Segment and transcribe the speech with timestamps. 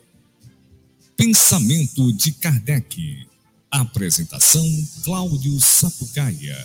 [1.17, 3.32] Pensamento de Kardec.
[3.73, 4.63] Apresentação
[5.03, 6.55] Cláudio Sapucaia.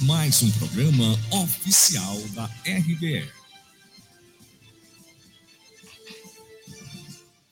[0.00, 3.30] Mais um programa oficial da RBE.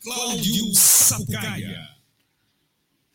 [0.03, 1.87] Cláudio Sapucaia.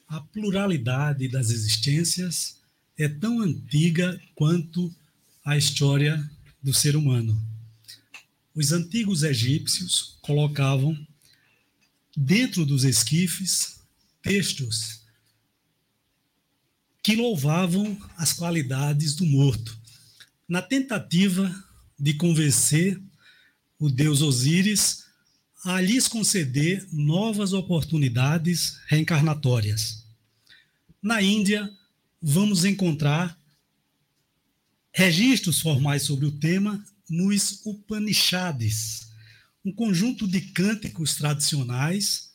[0.07, 2.59] A pluralidade das existências
[2.95, 4.93] é tão antiga quanto
[5.43, 6.23] a história
[6.61, 7.35] do ser humano.
[8.53, 10.95] Os antigos egípcios colocavam
[12.15, 13.79] dentro dos esquifes
[14.21, 15.02] textos
[17.03, 19.77] que louvavam as qualidades do morto,
[20.47, 21.53] na tentativa
[21.99, 22.99] de convencer
[23.77, 25.03] o deus Osíris
[25.65, 30.05] a lhes conceder novas oportunidades reencarnatórias.
[31.01, 31.69] Na Índia,
[32.21, 33.37] vamos encontrar
[34.93, 39.09] registros formais sobre o tema nos Upanishads,
[39.65, 42.31] um conjunto de cânticos tradicionais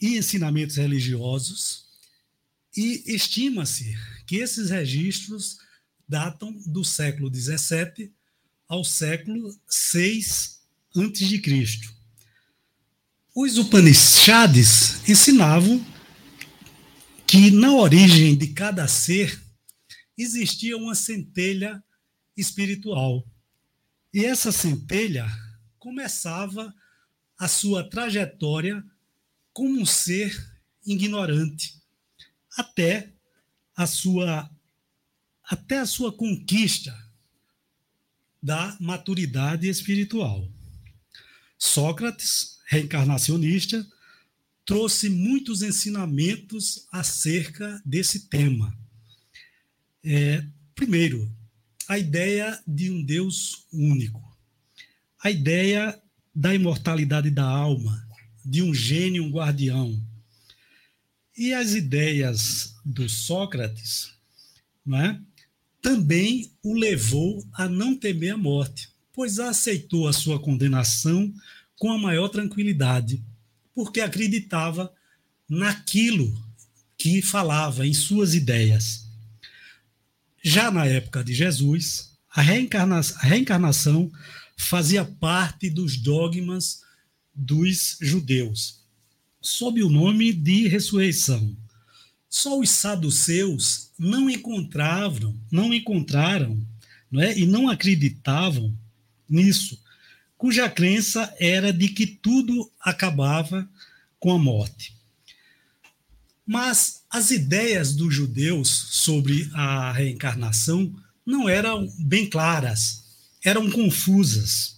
[0.00, 1.91] e ensinamentos religiosos,
[2.76, 5.58] e estima-se que esses registros
[6.08, 8.12] datam do século XVII
[8.68, 9.50] ao século
[9.92, 10.24] VI
[10.94, 11.80] a.C.
[13.34, 15.84] Os Upanishads ensinavam
[17.26, 19.42] que na origem de cada ser
[20.18, 21.82] existia uma centelha
[22.36, 23.26] espiritual.
[24.12, 25.26] E essa centelha
[25.78, 26.74] começava
[27.38, 28.84] a sua trajetória
[29.52, 30.38] como um ser
[30.84, 31.81] ignorante,
[32.56, 33.12] até
[33.76, 34.50] a sua
[35.44, 36.96] até a sua conquista
[38.42, 40.48] da maturidade espiritual.
[41.58, 43.86] Sócrates, reencarnacionista,
[44.64, 48.76] trouxe muitos ensinamentos acerca desse tema.
[50.04, 51.30] É, primeiro,
[51.88, 54.20] a ideia de um Deus único,
[55.22, 56.00] a ideia
[56.34, 58.08] da imortalidade da alma,
[58.44, 60.02] de um gênio, um guardião.
[61.36, 64.12] E as ideias do Sócrates
[64.84, 65.20] não é?
[65.80, 71.32] também o levou a não temer a morte, pois aceitou a sua condenação
[71.76, 73.22] com a maior tranquilidade,
[73.74, 74.92] porque acreditava
[75.48, 76.32] naquilo
[76.96, 79.08] que falava, em suas ideias.
[80.42, 84.10] Já na época de Jesus, a, reencarna a reencarnação
[84.56, 86.82] fazia parte dos dogmas
[87.34, 88.81] dos judeus,
[89.42, 91.54] sob o nome de ressurreição.
[92.30, 96.64] Só os saduceus não encontravam, não encontraram,
[97.10, 97.38] não é?
[97.38, 98.74] E não acreditavam
[99.28, 99.78] nisso,
[100.38, 103.68] cuja crença era de que tudo acabava
[104.18, 104.94] com a morte.
[106.46, 110.94] Mas as ideias dos judeus sobre a reencarnação
[111.24, 113.04] não eram bem claras,
[113.44, 114.76] eram confusas.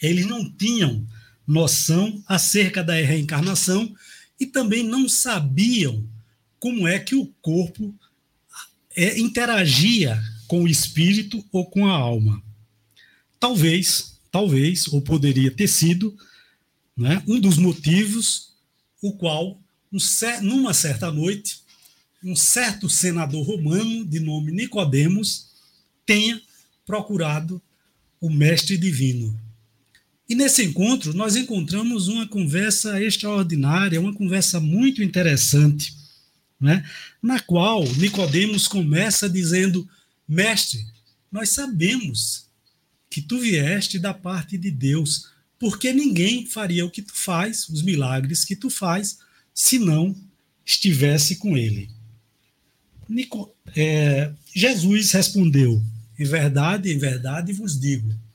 [0.00, 1.06] Eles não tinham
[1.48, 3.96] noção acerca da reencarnação
[4.38, 6.06] e também não sabiam
[6.60, 7.94] como é que o corpo
[8.94, 12.42] é, interagia com o espírito ou com a alma.
[13.40, 16.14] Talvez, talvez, ou poderia ter sido,
[16.94, 18.52] né, um dos motivos
[19.00, 19.58] o qual
[19.90, 19.98] um,
[20.42, 21.62] numa certa noite,
[22.22, 25.46] um certo senador romano de nome Nicodemos
[26.04, 26.40] tenha
[26.84, 27.62] procurado
[28.20, 29.47] o mestre divino.
[30.28, 35.96] E nesse encontro nós encontramos uma conversa extraordinária, uma conversa muito interessante,
[36.60, 36.84] né?
[37.22, 39.88] na qual Nicodemos começa dizendo:
[40.28, 40.84] Mestre,
[41.32, 42.46] nós sabemos
[43.08, 47.80] que tu vieste da parte de Deus, porque ninguém faria o que tu faz, os
[47.80, 49.18] milagres que tu faz,
[49.54, 50.14] se não
[50.64, 51.88] estivesse com ele.
[53.08, 55.82] Nico, é, Jesus respondeu:
[56.18, 58.27] Em verdade, em verdade vos digo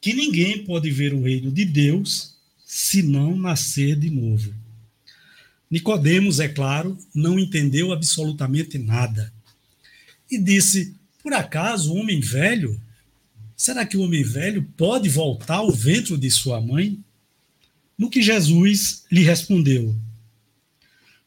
[0.00, 4.54] que ninguém pode ver o reino de Deus se não nascer de novo.
[5.70, 9.32] Nicodemos, é claro, não entendeu absolutamente nada.
[10.30, 12.80] E disse: Por acaso o homem velho?
[13.56, 16.98] Será que o homem velho pode voltar ao ventre de sua mãe?
[17.96, 19.94] No que Jesus lhe respondeu: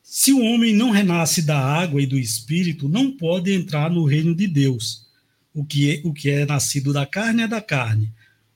[0.01, 4.35] Se o homem não renasce da água e do espírito, não pode entrar no reino
[4.35, 5.07] de Deus.
[5.53, 8.11] O que é, o que é nascido da carne é da carne,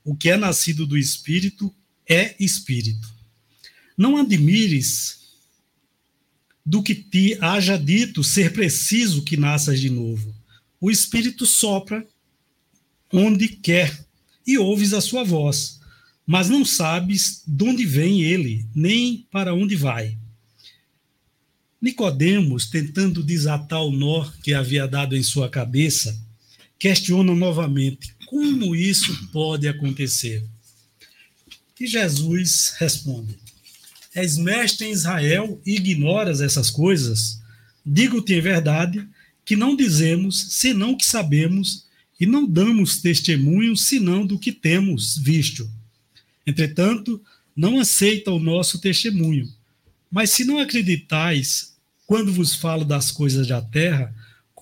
[0.07, 1.75] o que é nascido do espírito
[2.07, 3.13] é espírito.
[3.97, 5.17] Não admires
[6.65, 10.33] do que te haja dito ser preciso que nasças de novo.
[10.79, 12.07] O Espírito sopra
[13.11, 14.07] onde quer
[14.45, 15.81] e ouves a sua voz,
[16.25, 20.17] mas não sabes de onde vem ele, nem para onde vai.
[21.81, 26.17] Nicodemos, tentando desatar o nó que havia dado em sua cabeça,
[26.79, 30.43] questiona novamente como isso pode acontecer.
[31.79, 33.35] E Jesus responde:
[34.13, 37.39] És mestre em Israel e ignoras essas coisas?
[37.85, 39.07] Digo-te em verdade
[39.45, 41.87] que não dizemos senão que sabemos
[42.19, 45.69] e não damos testemunho senão do que temos visto.
[46.45, 47.21] Entretanto,
[47.55, 49.47] não aceita o nosso testemunho.
[50.11, 51.75] Mas se não acreditais
[52.05, 54.13] quando vos falo das coisas da terra,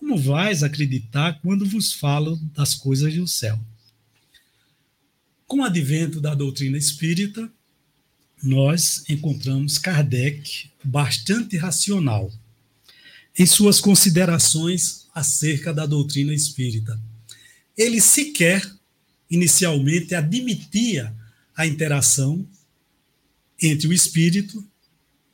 [0.05, 3.59] como vais acreditar quando vos falo das coisas do céu?
[5.47, 7.51] Com o advento da doutrina espírita,
[8.43, 12.31] nós encontramos Kardec bastante racional
[13.35, 17.01] em suas considerações acerca da doutrina espírita.
[17.75, 18.63] Ele sequer,
[19.27, 21.15] inicialmente, admitia
[21.57, 22.47] a interação
[23.59, 24.63] entre o espírito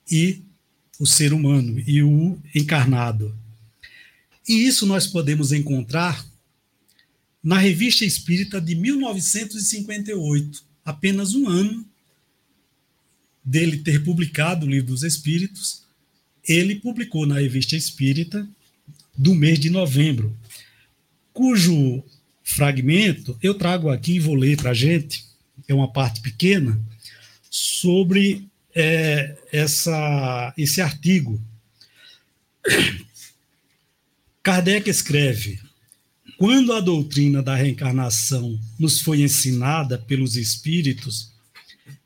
[0.10, 0.42] e
[0.98, 3.41] o ser humano e o encarnado.
[4.48, 6.26] E isso nós podemos encontrar
[7.44, 11.86] na Revista Espírita de 1958, apenas um ano
[13.44, 15.84] dele ter publicado o Livro dos Espíritos,
[16.48, 18.48] ele publicou na Revista Espírita
[19.18, 20.38] do mês de novembro,
[21.34, 22.04] cujo
[22.44, 25.26] fragmento eu trago aqui e vou ler para a gente,
[25.68, 26.80] é uma parte pequena,
[27.50, 31.42] sobre é, essa, esse artigo.
[34.44, 35.60] Kardec escreve:
[36.38, 41.32] quando a doutrina da reencarnação nos foi ensinada pelos espíritos,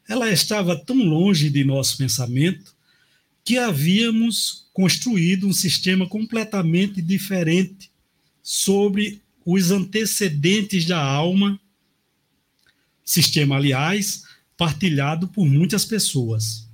[0.07, 2.75] ela estava tão longe de nosso pensamento
[3.43, 7.89] que havíamos construído um sistema completamente diferente
[8.43, 11.59] sobre os antecedentes da alma,
[13.03, 14.23] sistema, aliás,
[14.57, 16.67] partilhado por muitas pessoas.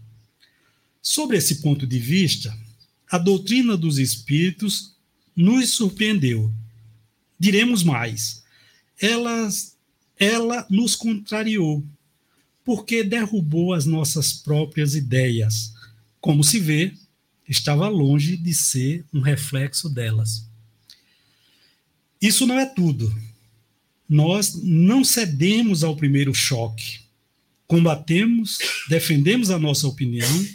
[1.02, 2.58] Sobre esse ponto de vista,
[3.12, 4.96] a doutrina dos espíritos
[5.42, 6.52] nos surpreendeu
[7.42, 8.44] Diremos mais,
[9.02, 9.50] ela,
[10.20, 11.84] ela nos contrariou,
[12.64, 15.74] porque derrubou as nossas próprias ideias.
[16.20, 16.94] Como se vê,
[17.50, 20.48] estava longe de ser um reflexo delas.
[22.22, 23.12] Isso não é tudo.
[24.08, 27.00] Nós não cedemos ao primeiro choque.
[27.66, 30.46] Combatemos, defendemos a nossa opinião,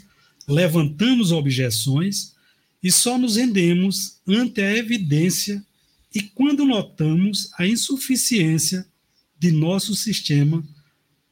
[0.46, 2.35] levantamos objeções
[2.86, 5.60] e só nos rendemos ante a evidência
[6.14, 8.86] e quando notamos a insuficiência
[9.36, 10.64] de nosso sistema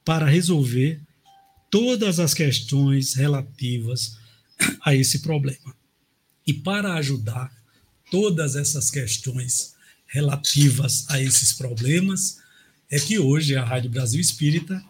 [0.04, 1.00] para resolver
[1.70, 4.18] todas as questões relativas
[4.84, 5.76] a esse problema.
[6.44, 7.56] E para ajudar
[8.10, 9.76] todas essas questões
[10.08, 12.38] relativas a esses problemas,
[12.90, 14.84] é que hoje a Rádio Brasil Espírita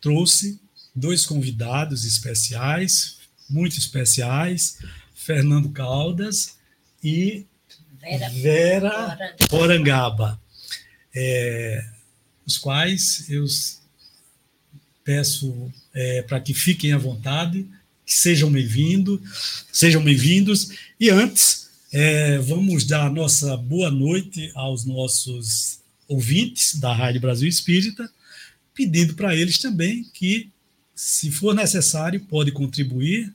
[0.00, 0.58] trouxe
[0.94, 3.18] dois convidados especiais,
[3.50, 4.78] muito especiais,
[5.26, 6.56] Fernando Caldas
[7.02, 7.44] e
[8.00, 10.40] Vera, Vera Porangaba,
[11.12, 11.84] é,
[12.46, 13.44] os quais eu
[15.02, 17.66] peço é, para que fiquem à vontade,
[18.06, 20.70] que sejam bem-vindos, sejam bem-vindos.
[21.00, 27.48] E antes, é, vamos dar a nossa boa noite aos nossos ouvintes da Rádio Brasil
[27.48, 28.08] Espírita,
[28.72, 30.52] pedindo para eles também que,
[30.94, 33.34] se for necessário, pode contribuir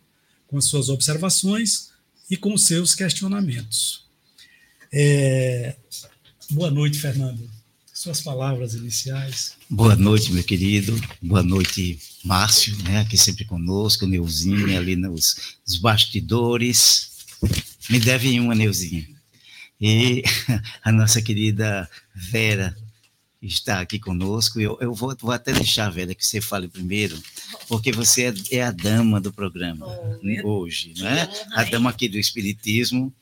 [0.51, 1.91] com as suas observações
[2.29, 4.03] e com os seus questionamentos.
[4.91, 5.75] É...
[6.49, 7.49] Boa noite, Fernando.
[7.93, 9.53] Suas palavras iniciais.
[9.69, 10.99] Boa noite, meu querido.
[11.21, 17.11] Boa noite, Márcio, né, aqui sempre conosco, Neuzinha ali nos, nos bastidores.
[17.89, 19.07] Me deve uma, Neuzinha.
[19.79, 20.21] E
[20.83, 22.75] a nossa querida Vera
[23.41, 24.59] está aqui conosco.
[24.59, 27.21] Eu, eu vou, vou até deixar, Vera, que você fale primeiro,
[27.67, 29.87] porque você é, é a dama do programa
[30.43, 31.27] oh, hoje, né?
[31.53, 33.13] A dama aqui do Espiritismo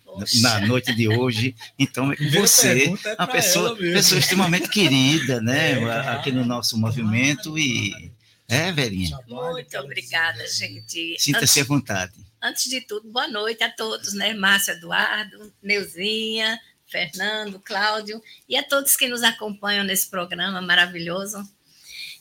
[0.41, 1.55] na noite de hoje.
[1.77, 5.79] Então, você, é uma pessoa, pessoa extremamente querida, né?
[5.81, 8.11] É, aqui no nosso movimento e.
[8.47, 9.15] É, velhinha.
[9.27, 11.15] Muito obrigada, gente.
[11.19, 12.13] Sinta-se à vontade.
[12.41, 14.33] Antes de tudo, boa noite a todos, né?
[14.33, 21.47] Márcio Eduardo, Neuzinha, Fernando, Cláudio e a todos que nos acompanham nesse programa maravilhoso.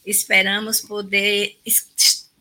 [0.05, 1.59] Esperamos poder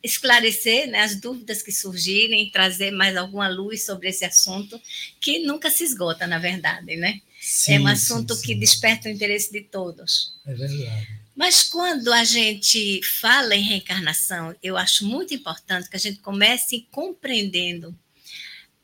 [0.04, 4.80] esclarecer né, as dúvidas que surgirem, trazer mais alguma luz sobre esse assunto,
[5.20, 7.22] que nunca se esgota, na verdade, né?
[7.40, 8.48] Sim, é um assunto sim, sim.
[8.48, 10.34] que desperta o interesse de todos.
[10.46, 11.08] É verdade.
[11.36, 16.88] Mas quando a gente fala em reencarnação, eu acho muito importante que a gente comece
[16.92, 17.96] compreendendo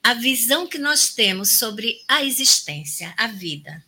[0.03, 3.83] a visão que nós temos sobre a existência, a vida.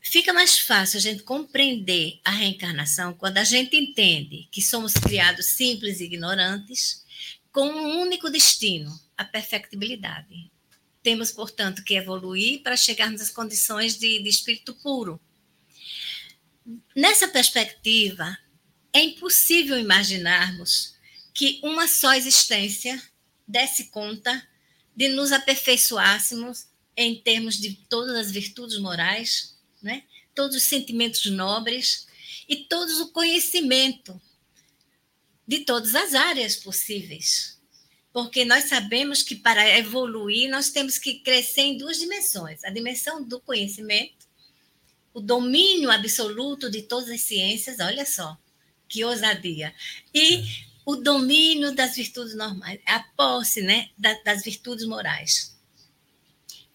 [0.00, 5.46] Fica mais fácil a gente compreender a reencarnação quando a gente entende que somos criados
[5.46, 7.04] simples e ignorantes,
[7.50, 10.48] com um único destino, a perfectibilidade.
[11.02, 15.20] Temos, portanto, que evoluir para chegarmos às condições de, de espírito puro.
[16.94, 18.38] Nessa perspectiva,
[18.92, 20.94] é impossível imaginarmos
[21.34, 23.02] que uma só existência
[23.46, 24.46] desse conta
[24.96, 30.04] de nos aperfeiçoássemos em termos de todas as virtudes morais, né?
[30.34, 32.06] todos os sentimentos nobres
[32.48, 34.20] e todo o conhecimento
[35.46, 37.60] de todas as áreas possíveis.
[38.12, 43.22] Porque nós sabemos que para evoluir nós temos que crescer em duas dimensões: a dimensão
[43.22, 44.26] do conhecimento,
[45.12, 48.38] o domínio absoluto de todas as ciências, olha só,
[48.88, 49.74] que ousadia.
[50.14, 50.44] E
[50.86, 55.56] o domínio das virtudes normais, a posse né, das virtudes morais.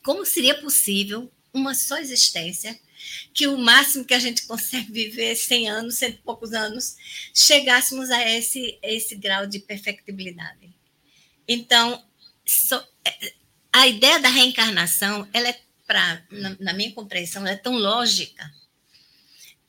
[0.03, 2.77] Como seria possível uma só existência,
[3.33, 6.97] que o máximo que a gente consegue viver 100 anos, cento e poucos anos,
[7.33, 10.69] chegássemos a esse, esse grau de perfectibilidade?
[11.47, 12.03] Então,
[12.45, 12.83] so,
[13.71, 18.51] a ideia da reencarnação, ela é, pra, na, na minha compreensão, é tão lógica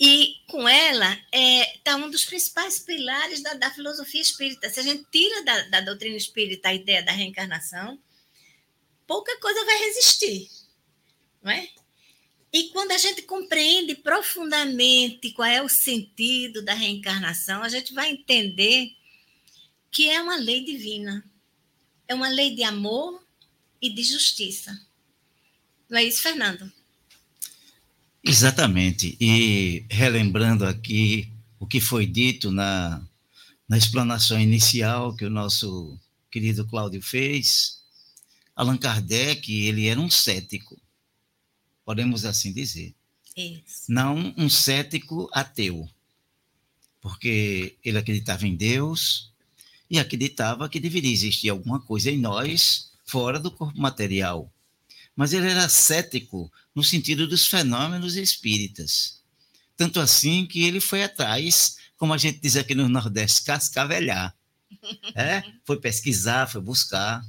[0.05, 4.69] e com ela está é, tá um dos principais pilares da, da, filosofia espírita.
[4.69, 7.97] Se a gente tira da, da, doutrina espírita a ideia da reencarnação,
[9.07, 10.51] pouca coisa vai resistir.
[11.41, 11.69] Não é?
[12.53, 18.11] E quando a gente compreende profundamente qual é o sentido da reencarnação, a gente vai
[18.11, 18.91] entender
[19.89, 21.25] que é uma lei divina.
[22.09, 23.25] É uma lei de amor
[23.81, 24.77] e de justiça.
[25.89, 26.73] Não é isso, Fernando?
[28.25, 29.17] Exatamente.
[29.21, 33.03] E relembrando aqui o que foi dito na,
[33.69, 35.99] na explanação inicial que o nosso
[36.31, 37.83] querido Cláudio fez,
[38.55, 40.79] Allan Kardec, ele era um cético,
[41.85, 42.95] podemos assim dizer.
[43.37, 43.85] Isso.
[43.89, 45.89] Não um cético ateu,
[47.01, 49.33] porque ele acreditava em Deus
[49.91, 54.51] e acreditava que deveria existir alguma coisa em nós fora do corpo material
[55.15, 59.21] mas ele era cético no sentido dos fenômenos espíritas.
[59.77, 64.35] Tanto assim que ele foi atrás, como a gente diz aqui no Nordeste, cascavelhar.
[65.15, 65.43] É?
[65.67, 67.23] Foi pesquisar, foi buscar.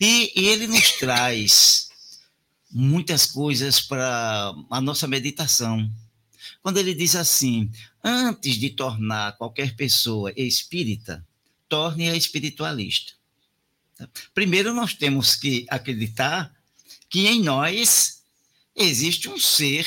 [0.00, 1.88] E, e ele nos traz
[2.70, 5.90] muitas coisas para a nossa meditação.
[6.62, 7.70] Quando ele diz assim:
[8.02, 11.26] antes de tornar qualquer pessoa espírita,
[11.68, 13.12] torne-a espiritualista.
[14.32, 16.54] Primeiro, nós temos que acreditar
[17.08, 18.22] que em nós
[18.74, 19.86] existe um ser,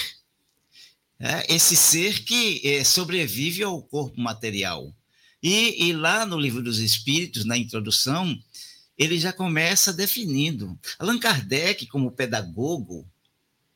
[1.20, 1.44] né?
[1.48, 4.94] esse ser que é, sobrevive ao corpo material.
[5.42, 8.38] E, e lá no Livro dos Espíritos, na introdução,
[8.98, 10.78] ele já começa definindo.
[11.00, 13.08] Allan Kardec, como pedagogo,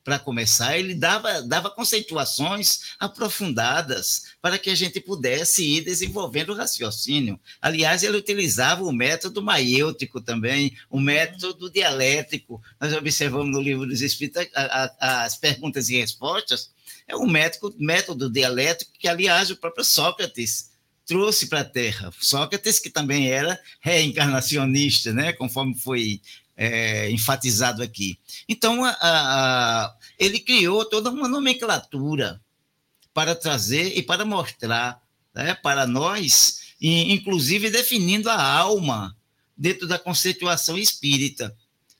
[0.06, 6.56] para começar, ele dava, dava conceituações aprofundadas para que a gente pudesse ir desenvolvendo o
[6.56, 7.40] raciocínio.
[7.60, 12.62] Aliás, ele utilizava o método maiêutico também, o método dialético.
[12.80, 14.48] Nós observamos no livro dos Espíritos
[15.00, 16.70] as perguntas e respostas.
[17.08, 20.70] É um método, método dialético que, aliás, o próprio Sócrates
[21.08, 22.12] trouxe para a Terra.
[22.20, 25.34] Sócrates, que também era reencarnacionista, né?
[25.34, 26.22] conforme foi
[26.56, 28.18] é, enfatizado aqui.
[28.48, 32.42] Então, a, a, ele criou toda uma nomenclatura
[33.14, 35.02] para trazer e para mostrar
[35.34, 39.16] né, para nós, e, inclusive definindo a alma
[39.58, 41.56] dentro da conceituação espírita.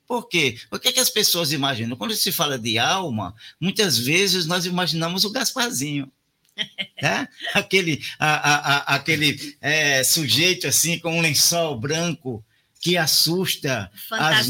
[0.06, 0.58] Por quê?
[0.70, 1.96] O que, é que as pessoas imaginam?
[1.96, 6.10] Quando se fala de alma, muitas vezes nós imaginamos o Gasparzinho.
[7.02, 7.28] Né?
[7.52, 12.42] Aquele, a, aquele é, sujeito assim com um lençol branco
[12.86, 14.48] que assusta as,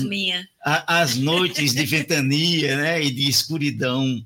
[0.87, 4.23] as, noites de ventania né, e de escuridão.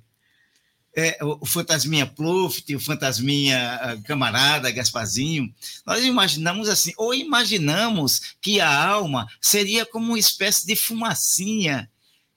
[0.96, 5.48] É, o fantasminha Pluft, o fantasminha ah, camarada Gasparzinho,
[5.86, 11.88] nós imaginamos assim, ou imaginamos que a alma seria como uma espécie de fumacinha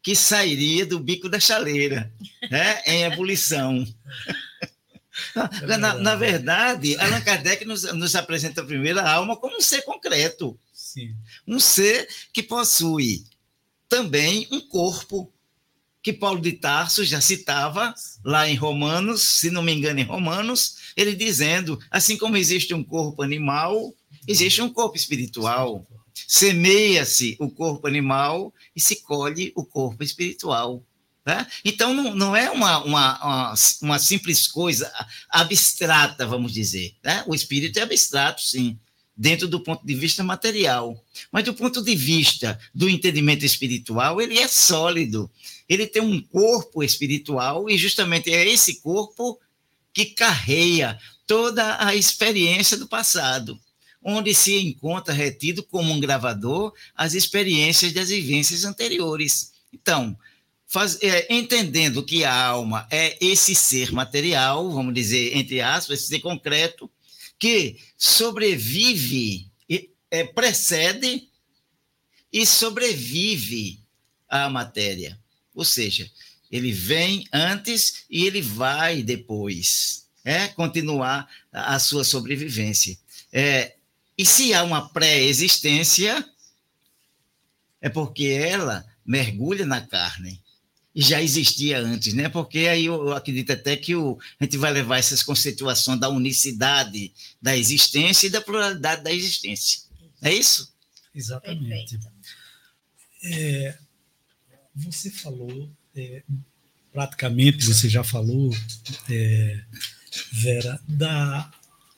[0.03, 2.13] que sairia do bico da chaleira,
[2.51, 3.84] né, em ebulição.
[5.80, 10.56] na, na, verdade, Allan Kardec nos, nos apresenta primeiro a alma como um ser concreto,
[10.94, 11.16] Sim.
[11.48, 13.24] Um ser que possui
[13.90, 15.34] também um corpo,
[16.04, 20.76] que Paulo de Tarso já citava lá em Romanos, se não me engano, em Romanos,
[20.96, 23.92] ele dizendo: assim como existe um corpo animal,
[24.28, 25.88] existe um corpo espiritual.
[26.28, 30.86] Semeia-se o corpo animal e se colhe o corpo espiritual.
[31.26, 31.48] Né?
[31.66, 34.92] Então, não, não é uma, uma, uma, uma, simples coisa
[35.28, 36.94] abstrata, vamos dizer.
[37.04, 37.24] Né?
[37.26, 38.78] O espírito é abstrato, sim
[39.15, 41.03] dentro do ponto de vista material.
[41.32, 45.29] Mas do ponto de vista do entendimento espiritual, ele é sólido.
[45.70, 49.39] Ele tem um corpo espiritual e justamente é esse corpo
[49.93, 53.60] que carreia toda a experiência do passado,
[54.03, 59.53] onde se encontra retido como um gravador as experiências das vivências anteriores.
[59.72, 60.17] Então,
[60.67, 66.08] faz, é, entendendo que a alma é esse ser material, vamos dizer, entre aspas, esse
[66.10, 66.89] ser concreto,
[67.44, 69.52] que sobrevive,
[70.10, 71.28] é, precede
[72.32, 73.82] e sobrevive
[74.30, 75.20] à matéria.
[75.54, 76.10] Ou seja,
[76.50, 82.98] ele vem antes e ele vai depois, é continuar a sua sobrevivência.
[83.34, 83.76] É,
[84.18, 86.26] e se há uma pré-existência,
[87.82, 90.42] é porque ela mergulha na carne
[90.96, 92.30] já existia antes, né?
[92.30, 97.12] Porque aí eu acredito até que o, a gente vai levar essas conceituações da unicidade
[97.42, 99.82] da existência e da pluralidade da existência.
[100.22, 100.72] É isso?
[101.14, 102.00] Exatamente.
[103.24, 103.78] É,
[104.76, 106.24] você falou, é,
[106.92, 108.52] praticamente você já falou,
[109.10, 109.64] é,
[110.32, 111.52] Vera, da,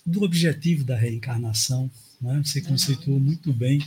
[0.06, 1.92] do objetivo da reencarnação.
[2.22, 2.42] Né?
[2.44, 3.86] Você conceituou muito bem,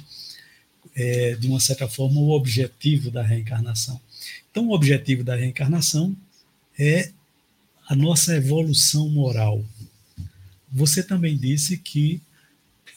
[0.94, 4.00] é, de uma certa forma, o objetivo da reencarnação.
[4.50, 6.16] Então, o objetivo da reencarnação
[6.78, 7.10] é
[7.88, 9.64] a nossa evolução moral.
[10.70, 12.20] Você também disse que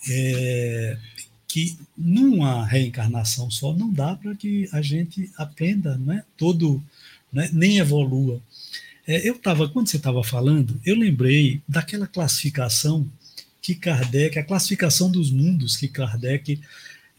[0.10, 0.98] é,
[1.48, 6.82] que numa reencarnação só não dá para que a gente aprenda, né, todo,
[7.32, 8.42] né, nem evolua.
[9.06, 13.06] É, eu estava, quando você estava falando, eu lembrei daquela classificação
[13.62, 16.60] que Kardec, a classificação dos mundos que Kardec,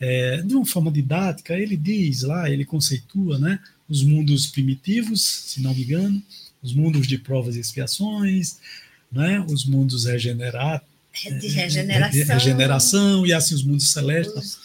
[0.03, 5.63] é, de uma forma didática, ele diz lá, ele conceitua, né, os mundos primitivos, se
[5.63, 6.21] não me engano,
[6.61, 8.59] os mundos de provas e expiações,
[9.13, 10.89] né, os mundos regenerados,
[11.41, 12.21] de regeneração.
[12.21, 14.59] De regeneração e assim os mundos celestes.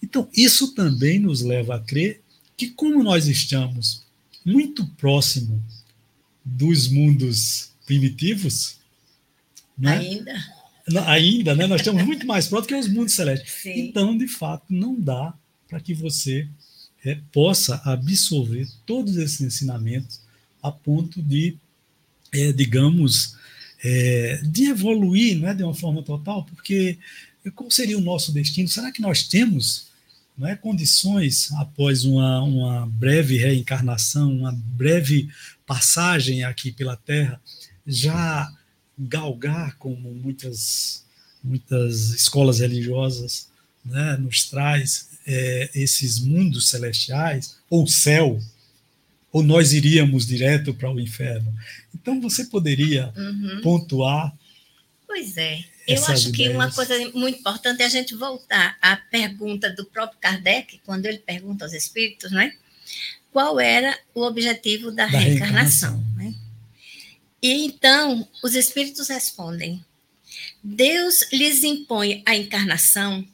[0.00, 2.20] Então, isso também nos leva a crer
[2.56, 4.02] que, como nós estamos
[4.44, 5.60] muito próximo
[6.44, 8.76] dos mundos primitivos,
[9.76, 9.98] né?
[9.98, 10.57] ainda,
[11.06, 11.66] ainda, né?
[11.66, 13.52] Nós estamos muito mais próximos que os mundos celestes.
[13.52, 13.78] Sim.
[13.80, 15.34] Então, de fato, não dá
[15.68, 16.48] para que você
[17.04, 20.20] é, possa absorver todos esses ensinamentos
[20.62, 21.56] a ponto de,
[22.32, 23.36] é, digamos,
[23.84, 26.98] é, de evoluir né, de uma forma total, porque
[27.54, 28.68] qual seria o nosso destino?
[28.68, 29.88] Será que nós temos
[30.42, 35.28] é, condições, após uma, uma breve reencarnação, uma breve
[35.66, 37.40] passagem aqui pela Terra,
[37.86, 38.52] já
[38.98, 41.04] galgar, como muitas,
[41.42, 43.48] muitas escolas religiosas
[43.84, 48.40] né, nos traz, é, esses mundos celestiais, ou céu,
[49.30, 51.54] ou nós iríamos direto para o inferno.
[51.94, 53.60] Então, você poderia uhum.
[53.62, 54.34] pontuar.
[55.06, 55.64] Pois é.
[55.86, 56.36] Eu acho ideias.
[56.36, 61.06] que uma coisa muito importante é a gente voltar à pergunta do próprio Kardec, quando
[61.06, 62.52] ele pergunta aos espíritos, não é?
[63.32, 65.96] Qual era o objetivo da, da reencarnação?
[65.96, 66.07] reencarnação.
[67.42, 69.84] E então, os espíritos respondem:
[70.62, 73.26] Deus lhes impõe a encarnação,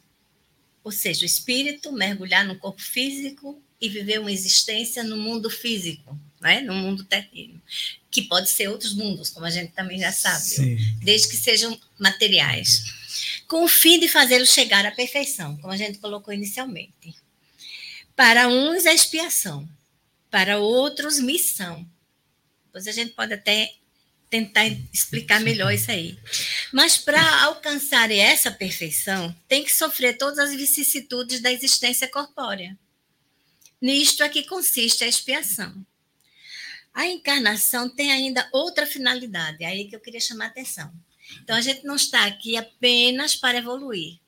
[0.83, 6.19] ou seja, o espírito mergulhar no corpo físico e viver uma existência no mundo físico,
[6.41, 6.61] né?
[6.61, 7.61] no mundo terreno,
[8.11, 10.77] que pode ser outros mundos, como a gente também já sabe, Sim.
[11.03, 12.85] desde que sejam materiais,
[13.49, 17.15] com o fim de fazê-lo chegar à perfeição, como a gente colocou inicialmente.
[18.15, 19.69] Para uns é expiação,
[20.31, 21.87] para outros missão.
[22.71, 23.75] Pois a gente pode até
[24.35, 26.19] tentar explicar melhor isso aí.
[26.73, 32.77] Mas para alcançar essa perfeição, tem que sofrer todas as vicissitudes da existência corpórea.
[33.81, 35.87] Nisto é que consiste a expiação.
[36.93, 40.93] A encarnação tem ainda outra finalidade, é aí que eu queria chamar a atenção.
[41.45, 44.19] Então, a gente não está aqui apenas para evoluir,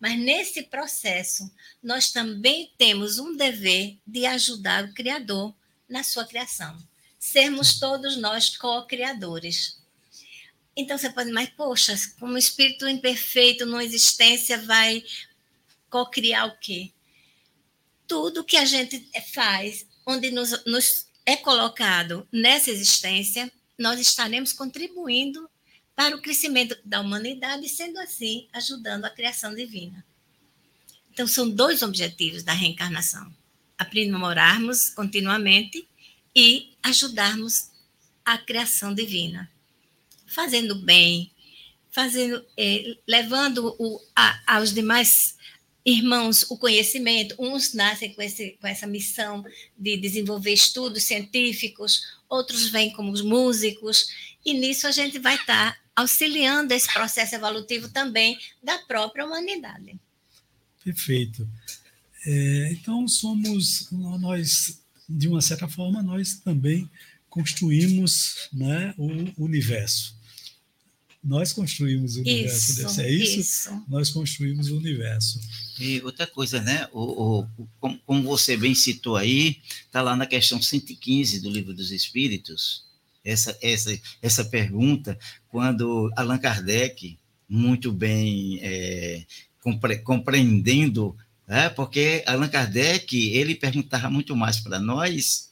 [0.00, 1.48] mas nesse processo,
[1.80, 5.54] nós também temos um dever de ajudar o Criador
[5.88, 6.76] na sua criação.
[7.24, 9.80] Sermos todos nós co-criadores.
[10.76, 15.04] Então, você pode, mas, poxa, como espírito imperfeito numa existência vai
[15.90, 16.90] co-criar o quê?
[18.12, 25.48] tudo que a gente faz, onde nos, nos é colocado nessa existência, nós estaremos contribuindo
[25.96, 30.04] para o crescimento da humanidade, sendo assim, ajudando a criação divina.
[31.10, 33.34] Então, são dois objetivos da reencarnação:
[33.78, 35.88] aprimorarmos continuamente
[36.34, 37.70] e ajudarmos
[38.24, 39.50] a criação divina,
[40.26, 41.30] fazendo bem,
[41.90, 45.36] fazendo, eh, levando o, a, aos demais
[45.84, 49.44] irmãos o conhecimento, uns nascem com, esse, com essa missão
[49.76, 54.06] de desenvolver estudos científicos, outros vêm como músicos,
[54.44, 59.98] e nisso a gente vai estar tá auxiliando esse processo evolutivo também da própria humanidade.
[60.84, 61.48] Perfeito.
[62.24, 66.88] É, então, somos, nós, de uma certa forma, nós também
[67.28, 70.14] construímos né, o universo.
[71.22, 72.82] Nós construímos o universo.
[72.82, 73.40] Isso, é isso?
[73.40, 73.84] isso?
[73.88, 75.40] Nós construímos o universo.
[75.78, 76.88] E outra coisa, né?
[76.92, 81.72] O, o, como, como você bem citou aí, está lá na questão 115 do Livro
[81.72, 82.84] dos Espíritos,
[83.24, 85.16] essa, essa, essa pergunta,
[85.48, 87.16] quando Allan Kardec,
[87.48, 89.24] muito bem é,
[89.60, 91.68] compre, compreendendo, né?
[91.70, 95.50] porque Allan Kardec ele perguntava muito mais para nós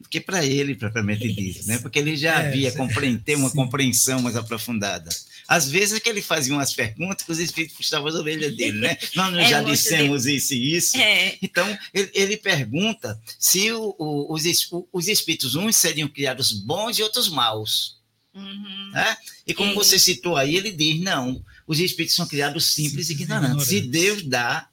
[0.00, 1.78] do que para ele, propriamente dito, né?
[1.78, 3.56] porque ele já é, havia compreender uma sim.
[3.56, 5.10] compreensão mais aprofundada.
[5.46, 8.78] Às vezes é que ele fazia umas perguntas que os espíritos puxavam as orelhas dele,
[8.78, 8.96] né?
[9.16, 10.36] Nós é já dissemos de...
[10.36, 10.96] isso e isso.
[10.96, 11.36] É.
[11.42, 14.44] Então, ele, ele, pergunta se o, o, os,
[14.92, 17.98] os espíritos, uns seriam criados bons e outros maus.
[18.32, 18.90] Uhum.
[18.92, 19.16] Né?
[19.44, 23.66] E como você citou aí, ele diz: não, os espíritos são criados simples e ignorantes.
[23.66, 24.69] Se Deus dá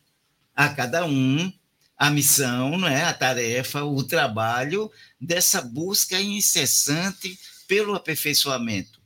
[0.57, 1.53] a cada um
[1.95, 3.03] a missão, não é?
[3.03, 8.99] a tarefa, o trabalho dessa busca incessante pelo aperfeiçoamento.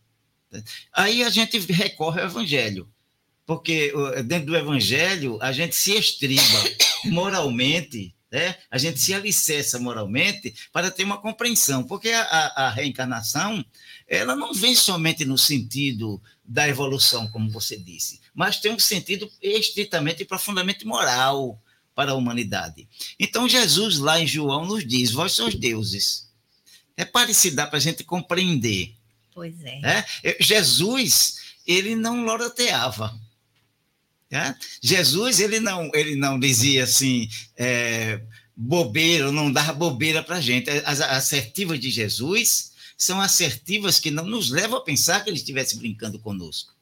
[0.94, 2.90] Aí a gente recorre ao evangelho,
[3.46, 3.94] porque
[4.26, 6.64] dentro do evangelho a gente se estriba
[7.06, 8.56] moralmente, né?
[8.70, 13.64] a gente se alicerça moralmente para ter uma compreensão, porque a, a, reencarnação
[14.08, 19.32] ela não vem somente no sentido da evolução, como você disse, mas tem um sentido
[19.42, 21.62] estritamente e profundamente moral
[21.96, 22.88] para a humanidade.
[23.20, 26.30] Então, Jesus, lá em João, nos diz: Vós sois deuses.
[26.98, 28.96] É se dar para a gente compreender
[29.34, 29.80] Pois é.
[29.80, 30.06] Né?
[30.40, 33.18] Jesus, ele não loroteava.
[34.30, 34.56] Né?
[34.82, 38.22] Jesus, ele não, ele não dizia assim, é,
[38.56, 40.70] bobeira, não dava bobeira para a gente.
[40.86, 42.71] As assertivas de Jesus
[43.04, 46.76] são assertivas que não nos levam a pensar que ele estivesse brincando conosco.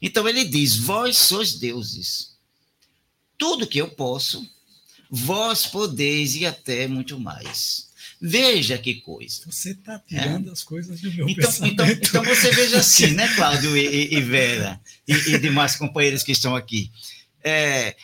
[0.00, 2.36] Então ele diz: Vós sois deuses.
[3.36, 4.48] Tudo que eu posso,
[5.10, 7.88] vós podeis e até muito mais.
[8.20, 9.42] Veja que coisa.
[9.46, 10.52] Você está tirando é?
[10.52, 14.80] as coisas do meu então, então, então, você veja assim, né, Cláudio e, e Vera,
[15.06, 16.90] e, e, demais companheiros que estão aqui.
[17.44, 17.94] É,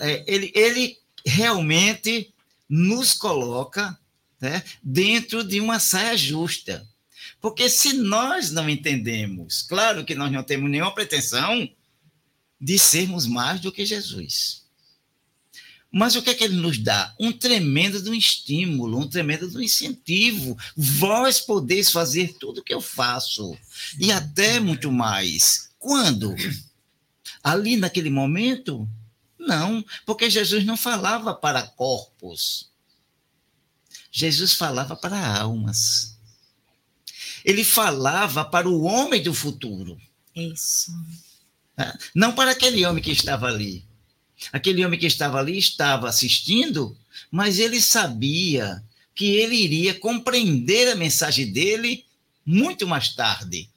[0.00, 2.32] é, ele, ele realmente
[2.66, 3.98] nos coloca
[4.46, 6.86] né, dentro de uma saia justa.
[7.40, 11.68] Porque se nós não entendemos, claro que nós não temos nenhuma pretensão
[12.60, 14.64] de sermos mais do que Jesus.
[15.90, 17.14] Mas o que é que ele nos dá?
[17.18, 20.56] Um tremendo um estímulo, um tremendo um incentivo.
[20.76, 23.56] Vós podeis fazer tudo o que eu faço,
[23.98, 25.70] e até muito mais.
[25.78, 26.34] Quando?
[27.42, 28.88] Ali naquele momento?
[29.38, 32.68] Não, porque Jesus não falava para corpos.
[34.10, 36.16] Jesus falava para almas.
[37.44, 40.00] Ele falava para o homem do futuro.
[40.34, 40.90] Isso.
[42.14, 43.84] Não para aquele homem que estava ali.
[44.52, 46.96] Aquele homem que estava ali estava assistindo,
[47.30, 48.82] mas ele sabia
[49.14, 52.04] que ele iria compreender a mensagem dele
[52.44, 53.68] muito mais tarde.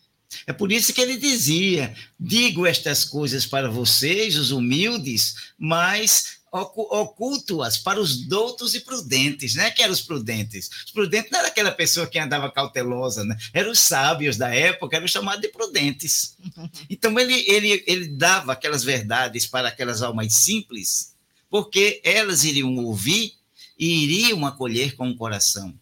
[0.45, 7.77] É por isso que ele dizia: digo estas coisas para vocês, os humildes, mas oculto-as
[7.77, 9.71] para os doutos e prudentes, né?
[9.71, 10.69] Que eram os prudentes.
[10.85, 13.37] Os prudentes não era aquela pessoa que andava cautelosa, né?
[13.53, 16.37] Eram os sábios da época, eram chamados de prudentes.
[16.89, 21.15] Então ele, ele, ele dava aquelas verdades para aquelas almas simples,
[21.49, 23.33] porque elas iriam ouvir
[23.77, 25.73] e iriam acolher com o coração.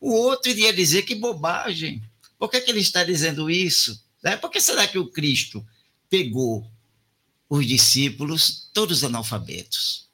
[0.00, 2.02] O outro iria dizer que bobagem.
[2.38, 4.02] Por que, que ele está dizendo isso?
[4.22, 4.36] Né?
[4.36, 5.66] Por que será que o Cristo
[6.08, 6.70] pegou
[7.48, 10.08] os discípulos todos analfabetos?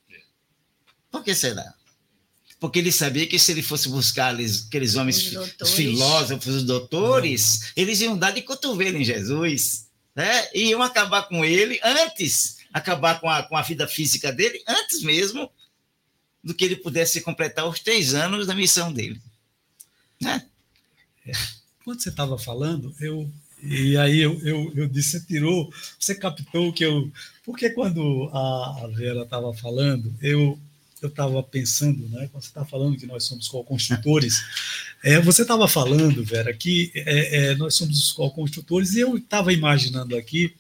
[1.16, 1.72] Por que será?
[2.60, 7.72] Porque ele sabia que se ele fosse buscar aqueles homens, os, os filósofos, os doutores,
[7.74, 10.46] eles iam dar de cotovelo em Jesus, né?
[10.52, 15.02] E iam acabar com ele antes, acabar com a, com a vida física dele, antes
[15.02, 15.50] mesmo
[16.44, 19.18] do que ele pudesse completar os três anos da missão dele.
[20.20, 20.44] Né?
[21.26, 21.32] É.
[21.82, 23.30] Quando você estava falando, eu
[23.62, 27.10] e aí eu, eu, eu disse, você tirou, você captou que eu.
[27.42, 30.58] Porque quando a Vera estava falando, eu
[31.06, 34.42] eu estava pensando, né, quando você está falando que nós somos co-construtores,
[35.02, 39.52] é, você estava falando, Vera, que é, é, nós somos os co-construtores, e eu estava
[39.52, 40.54] imaginando aqui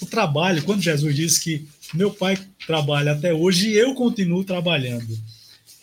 [0.00, 5.18] o trabalho, quando Jesus disse que meu pai trabalha até hoje e eu continuo trabalhando.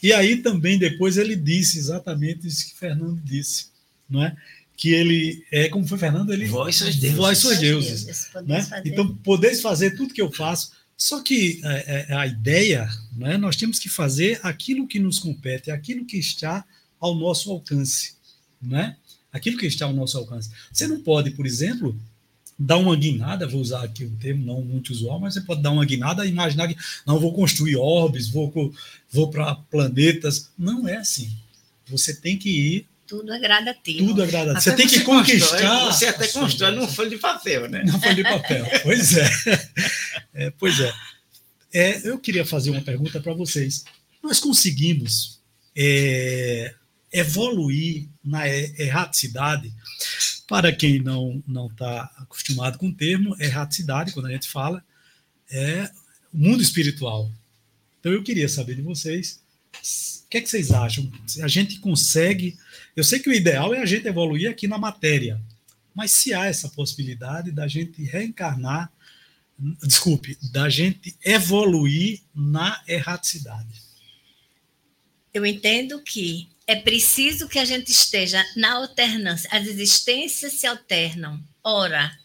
[0.03, 3.67] E aí também depois ele disse exatamente isso que Fernando disse,
[4.07, 4.35] não é?
[4.77, 8.67] Que ele é como foi Fernando, ele vós sois deuses, vós sois deuses, né?
[8.85, 13.37] Então podeis fazer tudo que eu faço só que a, é, é, a ideia, né,
[13.37, 16.65] nós temos que fazer aquilo que nos compete, aquilo que está
[16.99, 18.15] ao nosso alcance.
[18.61, 18.95] Né?
[19.35, 20.49] aquilo que está ao nosso alcance.
[20.71, 21.93] Você não pode, por exemplo,
[22.57, 25.71] dar uma guinada, vou usar aqui um termo não muito usual, mas você pode dar
[25.71, 28.73] uma guinada e imaginar que não vou construir orbes, vou,
[29.11, 30.49] vou para planetas.
[30.57, 31.29] Não é assim.
[31.87, 32.87] Você tem que ir.
[33.07, 34.07] Tudo é gradativo.
[34.07, 34.61] Tudo é gradativo.
[34.61, 35.85] Você tem que conquistar.
[35.85, 37.83] você até constrói num folha de papel, né?
[37.83, 38.65] Num folha de papel.
[38.83, 39.29] Pois é.
[40.33, 40.93] é pois é.
[41.73, 42.09] é.
[42.09, 43.83] Eu queria fazer uma pergunta para vocês.
[44.23, 45.39] Nós conseguimos
[45.75, 46.73] é,
[47.11, 49.71] evoluir na erraticidade
[50.47, 54.83] para quem não não está acostumado com o termo, erraticidade, quando a gente fala,
[55.49, 55.89] é
[56.33, 57.31] o mundo espiritual.
[57.99, 59.39] Então eu queria saber de vocês,
[60.25, 61.11] o que, é que vocês acham?
[61.41, 62.57] A gente consegue.
[62.95, 65.39] Eu sei que o ideal é a gente evoluir aqui na matéria,
[65.93, 68.91] mas se há essa possibilidade da gente reencarnar,
[69.83, 73.81] desculpe, da gente evoluir na erraticidade.
[75.33, 79.49] Eu entendo que é preciso que a gente esteja na alternância.
[79.51, 82.17] As existências se alternam, ora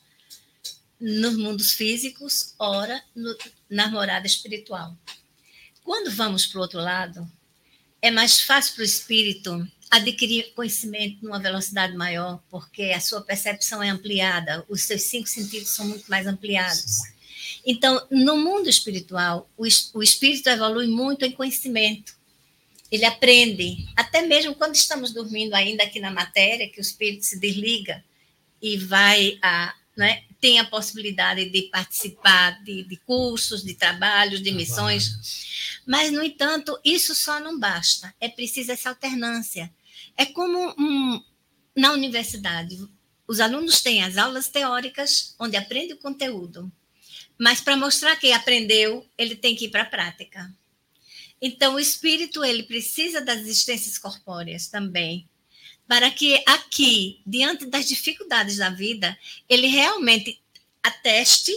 [1.01, 3.37] nos mundos físicos, ora no,
[3.69, 4.97] na morada espiritual.
[5.83, 7.31] Quando vamos para o outro lado,
[8.03, 13.83] é mais fácil para o espírito adquirir conhecimento numa velocidade maior, porque a sua percepção
[13.83, 17.01] é ampliada, os seus cinco sentidos são muito mais ampliados.
[17.67, 22.21] Então, no mundo espiritual, o, espírito evolui muito em conhecimento
[22.91, 27.39] ele aprende, até mesmo quando estamos dormindo ainda aqui na matéria, que o espírito se
[27.39, 28.03] desliga
[28.61, 34.51] e vai a, né, tem a possibilidade de participar de, de cursos, de trabalhos, de
[34.51, 35.60] missões.
[35.87, 38.15] Mas, no entanto, isso só não basta.
[38.21, 39.73] É preciso essa alternância.
[40.17, 41.23] É como um,
[41.77, 42.79] na universidade.
[43.27, 46.71] Os alunos têm as aulas teóricas, onde aprende o conteúdo.
[47.39, 50.53] Mas, para mostrar que aprendeu, ele tem que ir para a prática.
[51.41, 55.27] Então, o espírito ele precisa das existências corpóreas também,
[55.89, 60.41] para que aqui, diante das dificuldades da vida, ele realmente
[60.83, 61.53] ateste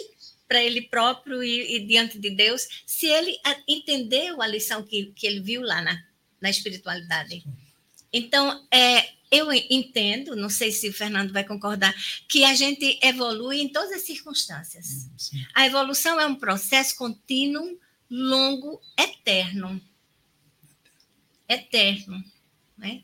[0.54, 3.36] para ele próprio e, e, diante de Deus, se ele
[3.68, 6.00] entendeu a lição que, que ele viu lá na,
[6.40, 7.44] na espiritualidade.
[8.14, 11.92] Então, é, eu entendo, não sei se o Fernando vai concordar,
[12.30, 15.10] que a gente evolui em todas as circunstâncias.
[15.18, 15.44] Sim.
[15.56, 17.76] A evolução é um processo contínuo
[18.08, 19.82] longo, eterno.
[21.50, 22.24] Eterno.
[22.78, 23.02] Né?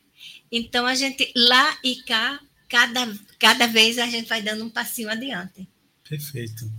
[0.51, 5.09] Então, a gente, lá e cá, cada, cada vez a gente vai dando um passinho
[5.09, 5.67] adiante.
[6.07, 6.71] Perfeito.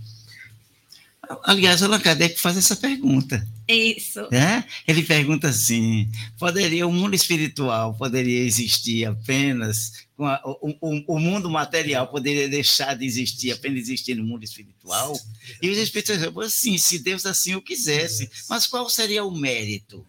[1.43, 3.47] Aliás, Allan Kardec faz essa pergunta.
[3.67, 4.27] Isso.
[4.31, 4.65] Né?
[4.87, 11.49] Ele pergunta assim: poderia o mundo espiritual poderia existir apenas a, o, o, o, mundo
[11.49, 15.17] material poderia deixar de existir apenas existir no mundo espiritual?
[15.61, 18.29] E os espíritos dizem, sim, se Deus assim o quisesse.
[18.49, 20.05] Mas qual seria o mérito?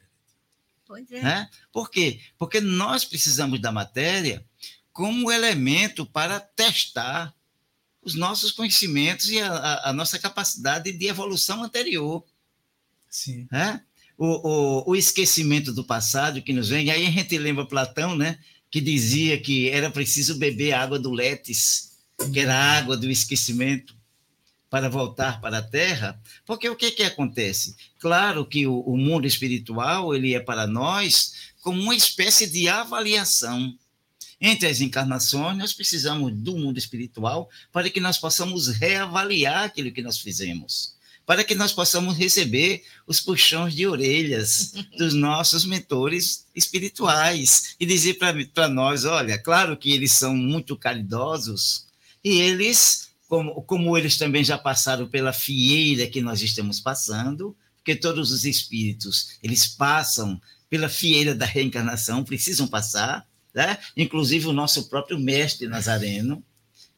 [0.87, 1.23] Pois é.
[1.23, 1.49] Né?
[1.73, 2.21] Por quê?
[2.39, 4.45] Porque nós precisamos da matéria
[4.93, 7.35] como elemento para testar
[8.03, 12.25] os nossos conhecimentos e a, a nossa capacidade de evolução anterior.
[13.09, 13.47] Sim.
[13.53, 13.81] É?
[14.19, 18.39] O, o, o, esquecimento do passado que nos vem, aí a gente lembra Platão, né?
[18.71, 21.99] Que dizia que era preciso beber água do Letes,
[22.33, 23.95] que era a água do esquecimento,
[24.71, 26.21] para voltar para a Terra.
[26.47, 27.77] Porque o que, que acontece?
[27.99, 33.77] Claro que o, o mundo espiritual ele é para nós como uma espécie de avaliação
[34.41, 40.03] entre as encarnações, nós precisamos do mundo espiritual para que nós possamos reavaliar aquilo que
[40.03, 47.77] nós fizemos, para que nós possamos receber os puxões de orelhas dos nossos mentores espirituais
[47.79, 51.87] e dizer para nós: olha, claro que eles são muito caridosos
[52.25, 57.97] e eles, como, como eles também já passaram pela fieira que nós estamos passando, porque
[57.97, 63.79] todos os espíritos eles passam pela fieira da reencarnação, precisam passar né?
[63.97, 66.43] inclusive o nosso próprio mestre Nazareno,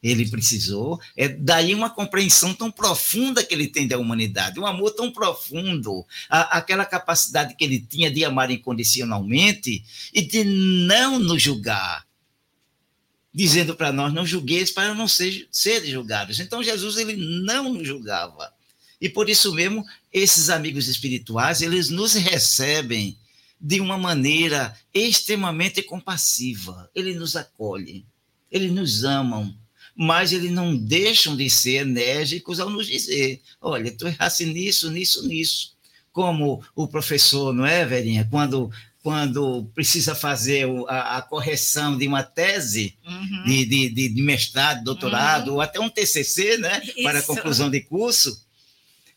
[0.01, 4.91] ele precisou, é daí uma compreensão tão profunda que ele tem da humanidade, um amor
[4.91, 11.41] tão profundo, a, aquela capacidade que ele tinha de amar incondicionalmente e de não nos
[11.41, 12.05] julgar,
[13.33, 16.39] dizendo para nós, não julgueis para não ser, ser julgados.
[16.39, 18.53] Então Jesus ele não nos julgava.
[19.01, 23.17] E por isso mesmo, esses amigos espirituais, eles nos recebem
[23.65, 26.87] de uma maneira extremamente compassiva.
[26.93, 28.05] Ele nos acolhe,
[28.51, 29.51] eles nos amam,
[29.95, 35.27] mas eles não deixam de ser enérgicos ao nos dizer: olha, tu erraste nisso, nisso,
[35.27, 35.73] nisso.
[36.11, 38.27] Como o professor, não é, Verinha?
[38.29, 43.43] Quando quando precisa fazer a, a, correção de uma tese uhum.
[43.45, 45.53] de, de, de, mestrado, doutorado, uhum.
[45.55, 47.03] ou até um TCC, né, Isso.
[47.03, 48.44] para conclusão de curso,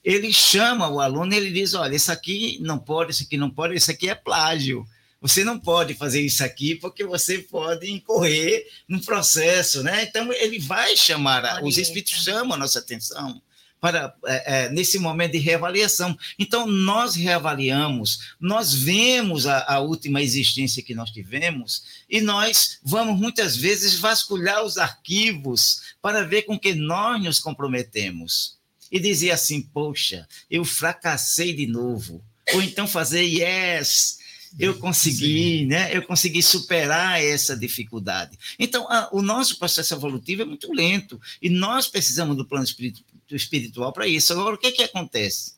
[0.08, 3.74] ele chama o aluno, ele diz, olha, isso aqui não pode, isso aqui não pode,
[3.74, 4.86] isso aqui é plágio.
[5.20, 10.04] Você não pode fazer isso aqui porque você pode incorrer num processo, né?
[10.04, 13.42] Então ele vai chamar, os espíritos chamam a nossa atenção
[13.78, 16.16] para é, é, nesse momento de reavaliação.
[16.38, 23.20] Então nós reavaliamos, nós vemos a, a, última existência que nós tivemos e nós vamos
[23.20, 28.57] muitas vezes vasculhar os arquivos para ver com que nós nos comprometemos
[28.90, 32.22] e dizer assim, poxa, eu fracassei de novo,
[32.54, 34.18] ou então fazer yes,
[34.58, 35.66] eu consegui, Sim.
[35.66, 35.94] né?
[35.94, 38.38] Eu consegui superar essa dificuldade.
[38.58, 42.66] Então, a, o nosso processo evolutivo é muito lento e nós precisamos do plano
[43.30, 44.32] espiritual para isso.
[44.32, 45.54] Agora, o que que acontece?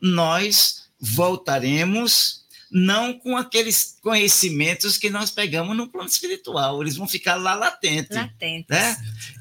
[0.00, 7.36] Nós voltaremos não com aqueles conhecimentos que nós pegamos no plano espiritual, eles vão ficar
[7.36, 8.68] lá latentes, latentes.
[8.68, 8.96] né?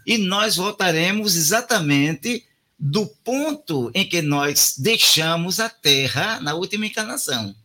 [0.06, 2.46] E nós voltaremos exatamente
[2.80, 7.56] do ponto em que nós deixamos a Terra na última encarnação.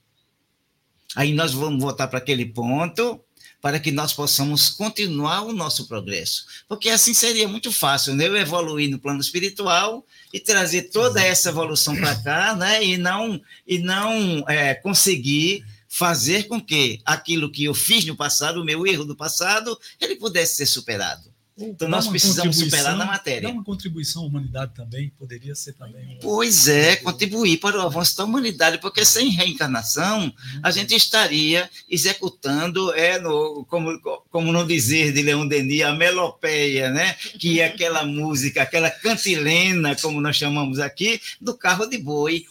[1.14, 3.20] Aí nós vamos voltar para aquele ponto
[3.61, 6.46] para que nós possamos continuar o nosso progresso.
[6.68, 8.27] Porque assim seria muito fácil, né?
[8.27, 12.85] eu evoluir no plano espiritual e trazer toda essa evolução para cá, né?
[12.85, 18.61] E não, e não é, conseguir fazer com que aquilo que eu fiz no passado,
[18.61, 21.32] o meu erro do passado, ele pudesse ser superado.
[21.62, 23.48] Então nós precisamos superar na matéria.
[23.48, 26.18] Dá uma contribuição à humanidade também, poderia ser também.
[26.20, 30.72] Pois é, contribuir para o avanço da humanidade, porque sem reencarnação a uhum.
[30.72, 33.98] gente estaria executando, é, no, como,
[34.31, 37.14] como não dizer de Leão Denis, a melopeia, né?
[37.38, 42.44] que é aquela música, aquela cantilena, como nós chamamos aqui, do carro de boi.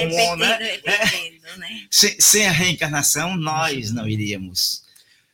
[0.00, 0.58] repetindo, né?
[0.60, 1.86] repetindo, né?
[1.90, 4.82] Sem, sem a reencarnação, nós não iríamos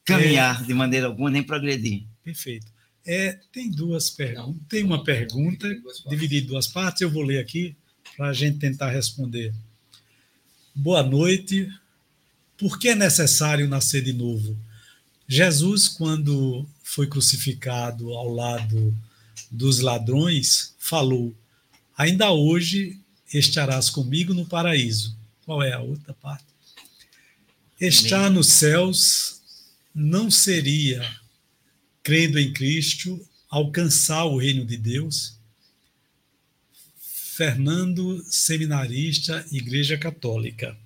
[0.05, 2.10] caminhar é, de maneira alguma, nem progredir.
[2.23, 2.67] Perfeito.
[3.07, 4.63] É, tem duas perguntas.
[4.69, 5.69] Tem uma pergunta
[6.09, 7.75] dividida em duas partes, eu vou ler aqui
[8.17, 9.55] para a gente tentar responder.
[10.75, 11.69] Boa noite.
[12.57, 14.57] Por que é necessário nascer de novo?
[15.27, 18.95] Jesus, quando foi crucificado ao lado
[19.51, 21.35] dos ladrões, falou:
[21.97, 22.99] Ainda hoje
[23.33, 25.17] estarás comigo no paraíso.
[25.45, 26.45] Qual é a outra parte?
[27.81, 29.41] Está nos céus
[29.95, 31.03] não seria,
[32.03, 35.39] crendo em Cristo, alcançar o reino de Deus?
[37.01, 40.77] Fernando, seminarista, Igreja Católica.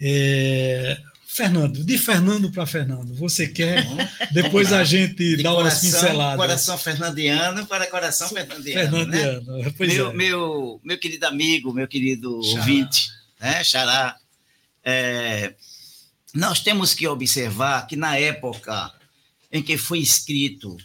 [0.00, 3.86] É, Fernando, de Fernando para Fernando, você quer?
[4.32, 6.36] Depois a gente de dá umas pinceladas.
[6.36, 8.90] Coração fernandiano para coração fernandiano.
[8.90, 9.72] Fernandiano, né?
[9.78, 10.12] meu, é.
[10.12, 12.58] meu, meu querido amigo, meu querido Xará.
[12.58, 13.08] ouvinte,
[13.40, 13.62] né?
[13.62, 14.16] Xará,
[14.84, 15.54] é,
[16.34, 18.92] nós temos que observar que na época
[19.52, 20.76] em que foi escrito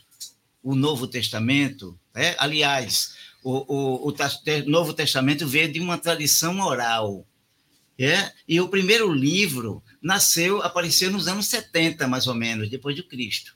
[0.63, 2.35] o Novo Testamento, né?
[2.39, 4.15] aliás, o, o, o,
[4.65, 7.25] Novo Testamento veio de uma tradição oral.
[7.97, 8.31] É?
[8.47, 13.55] E o primeiro livro nasceu, apareceu nos anos 70, mais ou menos, depois de Cristo,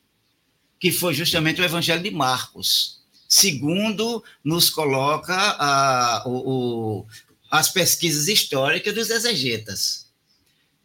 [0.80, 3.02] que foi justamente o Evangelho de Marcos.
[3.28, 7.08] Segundo nos coloca a, o, o,
[7.52, 10.08] as pesquisas históricas dos exegetas.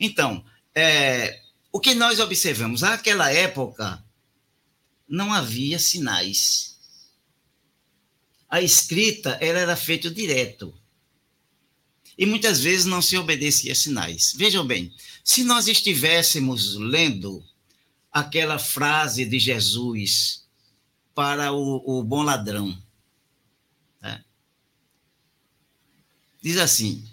[0.00, 4.03] Então, é, o que nós observamos, naquela época,
[5.14, 6.76] não havia sinais.
[8.48, 10.74] A escrita ela era feita direto.
[12.18, 14.32] E muitas vezes não se obedecia a sinais.
[14.36, 17.44] Vejam bem, se nós estivéssemos lendo
[18.12, 20.44] aquela frase de Jesus
[21.14, 22.76] para o, o bom ladrão,
[24.00, 24.24] né?
[26.42, 27.04] diz assim: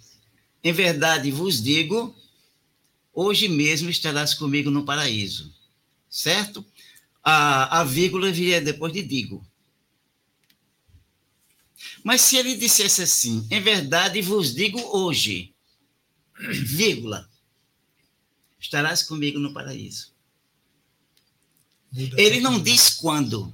[0.64, 2.16] Em verdade vos digo
[3.14, 5.54] hoje mesmo estarás comigo no paraíso.
[6.10, 6.66] Certo?
[7.24, 9.46] A, a vírgula viria depois de digo.
[12.04, 15.54] Mas se ele dissesse assim, em verdade vos digo hoje,
[16.40, 17.30] vírgula,
[18.60, 20.12] estarás comigo no paraíso.
[22.18, 23.54] Ele não diz quando.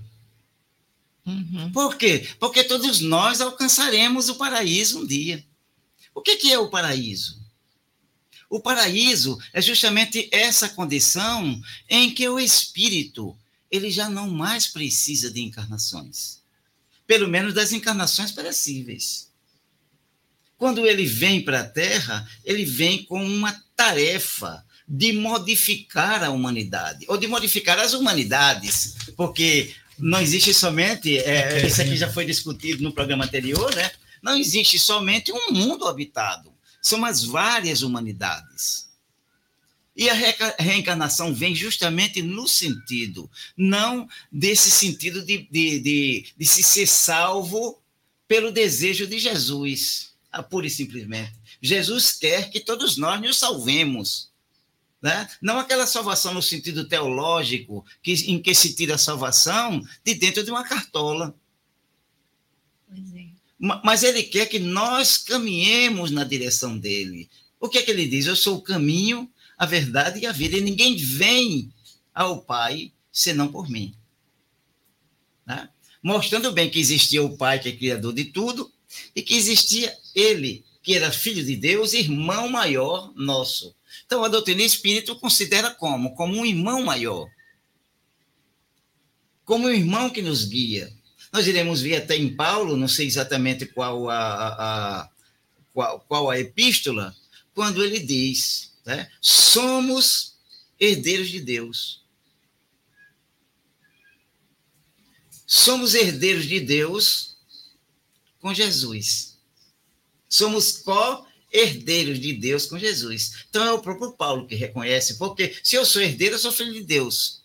[1.26, 1.72] Uhum.
[1.72, 2.28] Por quê?
[2.40, 5.46] Porque todos nós alcançaremos o paraíso um dia.
[6.14, 7.46] O que, que é o paraíso?
[8.50, 13.38] O paraíso é justamente essa condição em que o espírito
[13.72, 16.42] ele já não mais precisa de encarnações,
[17.06, 19.28] pelo menos das encarnações perecíveis.
[20.58, 27.06] Quando ele vem para a Terra, ele vem com uma tarefa de modificar a humanidade,
[27.08, 32.82] ou de modificar as humanidades, porque não existe somente, é, isso aqui já foi discutido
[32.82, 33.92] no programa anterior, né?
[34.22, 36.58] Não existe somente um mundo habitado
[36.88, 38.87] são as várias humanidades.
[39.98, 40.14] E a
[40.60, 43.28] reencarnação vem justamente no sentido,
[43.58, 47.82] não desse sentido de, de, de, de se ser salvo
[48.28, 51.34] pelo desejo de Jesus, ah, pura e simplesmente.
[51.60, 54.30] Jesus quer que todos nós nos salvemos.
[55.02, 55.28] Né?
[55.42, 60.44] Não aquela salvação no sentido teológico, que, em que se tira a salvação de dentro
[60.44, 61.36] de uma cartola.
[62.92, 63.26] É.
[63.84, 67.28] Mas ele quer que nós caminhemos na direção dele.
[67.60, 68.28] O que é que ele diz?
[68.28, 69.28] Eu sou o caminho,
[69.58, 70.58] a verdade e a vida.
[70.58, 71.72] E ninguém vem
[72.14, 73.96] ao Pai senão por mim.
[75.46, 75.70] Né?
[76.04, 78.72] Mostrando bem que existia o Pai, que é criador de tudo,
[79.16, 83.76] e que existia ele, que era filho de Deus, irmão maior nosso.
[84.06, 86.16] Então, a doutrina espírita considera como?
[86.16, 87.28] Como um irmão maior.
[89.44, 90.94] Como um irmão que nos guia.
[91.32, 94.48] Nós iremos ver até em Paulo, não sei exatamente qual a,
[95.04, 95.10] a
[95.74, 97.16] qual, qual, a epístola,
[97.54, 100.38] quando ele diz: né, somos
[100.80, 102.02] herdeiros de Deus.
[105.46, 107.36] Somos herdeiros de Deus
[108.40, 109.38] com Jesus.
[110.30, 113.46] Somos co-herdeiros de Deus com Jesus.
[113.50, 116.74] Então é o próprio Paulo que reconhece, porque se eu sou herdeiro, eu sou filho
[116.74, 117.44] de Deus.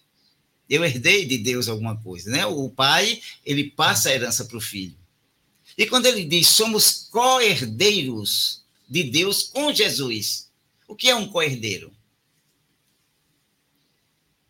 [0.70, 2.46] Eu herdei de Deus alguma coisa, né?
[2.46, 4.96] O pai, ele passa a herança para o filho.
[5.76, 10.51] E quando ele diz somos co-herdeiros de Deus com Jesus,
[10.92, 11.94] o que é um co-herdeiro?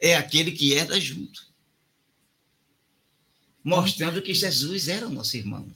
[0.01, 1.47] É aquele que herda junto.
[3.65, 5.73] Mostrando que Jesus era o nosso irmão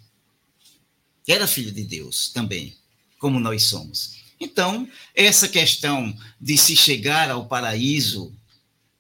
[1.33, 2.77] era filho de Deus também,
[3.19, 4.17] como nós somos.
[4.39, 8.35] Então, essa questão de se chegar ao paraíso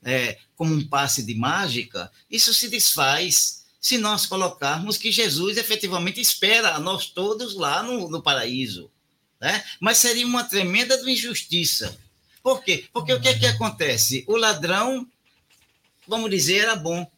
[0.02, 6.20] é, como um passe de mágica, isso se desfaz se nós colocarmos que Jesus efetivamente
[6.20, 8.90] espera a nós todos lá no, no paraíso.
[9.46, 9.64] Né?
[9.80, 11.96] Mas seria uma tremenda injustiça.
[12.42, 12.86] Por quê?
[12.92, 14.24] Porque o que é que acontece?
[14.26, 15.06] O ladrão,
[16.06, 17.10] vamos dizer, era bom,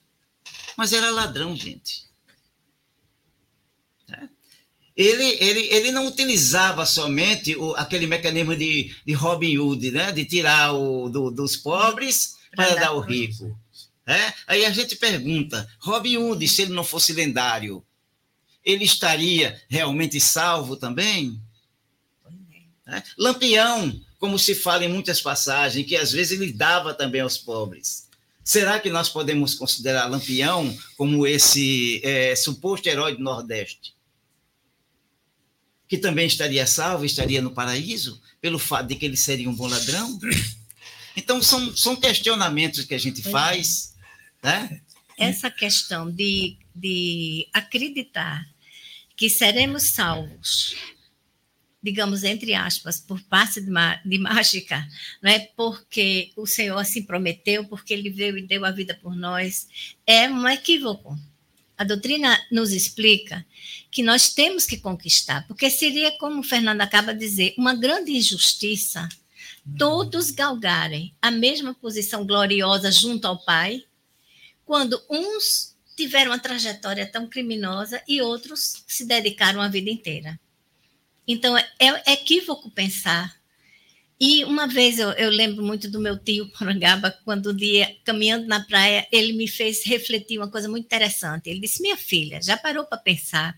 [0.77, 2.09] mas era ladrão, gente
[4.99, 10.11] ele, ele, ele não utilizava somente o, aquele mecanismo de, de Robin Hood, né?
[10.11, 13.57] de tirar o, do, dos pobres para dar ao rico.
[14.05, 14.33] É?
[14.45, 17.85] Aí a gente pergunta: Robin Hood, se ele não fosse lendário,
[18.65, 21.41] ele estaria realmente salvo também?
[22.89, 23.03] É?
[23.19, 28.09] Lampião, como se fala em muitas passagens, que às vezes ele dava também aos pobres.
[28.43, 33.93] Será que nós podemos considerar Lampião como esse é, suposto herói do Nordeste?
[35.89, 39.67] que também estaria salvo, estaria no paraíso, pelo fato de que ele seria um bom
[39.67, 40.19] ladrão?
[41.17, 43.31] Então, são, são questionamentos que a gente é.
[43.33, 43.93] faz.
[44.41, 44.81] Né?
[45.19, 48.47] Essa questão de, de acreditar
[49.17, 50.77] que seremos salvos,
[51.83, 53.71] digamos, entre aspas, por passe de,
[54.05, 54.87] de mágica,
[55.23, 59.69] é porque o Senhor assim prometeu, porque ele veio e deu a vida por nós,
[60.07, 61.19] é um equívoco.
[61.77, 63.47] A doutrina nos explica
[63.91, 68.11] que nós temos que conquistar, porque seria, como o Fernando acaba de dizer, uma grande
[68.11, 69.09] injustiça
[69.77, 73.85] todos galgarem a mesma posição gloriosa junto ao Pai,
[74.65, 80.39] quando uns tiveram uma trajetória tão criminosa e outros se dedicaram a vida inteira.
[81.29, 83.39] Então, é, é equívoco pensar
[84.21, 88.49] e uma vez eu, eu, lembro muito do meu tio Porangaba, quando um dia, caminhando
[88.49, 91.49] na praia, ele me fez refletir uma coisa muito interessante.
[91.49, 93.57] Ele disse: Minha filha, já parou para pensar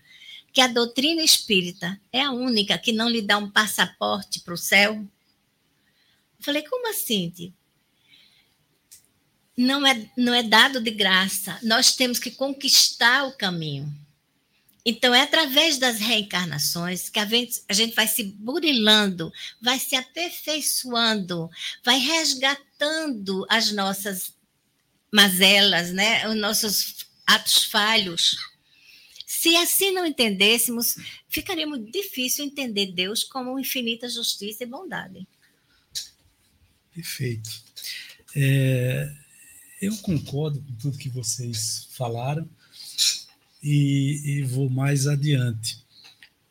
[0.53, 4.57] que a doutrina espírita é a única que não lhe dá um passaporte para o
[4.57, 4.93] céu?
[4.93, 7.53] Eu falei: Como assim, tio?
[9.57, 13.91] Não é, não é dado de graça, nós temos que conquistar o caminho.
[14.83, 19.95] Então, é através das reencarnações que a gente, a gente vai se burilando, vai se
[19.95, 21.49] aperfeiçoando,
[21.83, 24.33] vai resgatando as nossas
[25.13, 26.27] mazelas, né?
[26.27, 28.37] os nossos atos falhos.
[29.27, 30.95] Se assim não entendêssemos,
[31.29, 35.27] ficaria muito difícil entender Deus como infinita justiça e bondade.
[36.93, 37.49] Perfeito.
[38.35, 39.11] É,
[39.81, 42.49] eu concordo com tudo que vocês falaram
[43.61, 45.79] e, e vou mais adiante.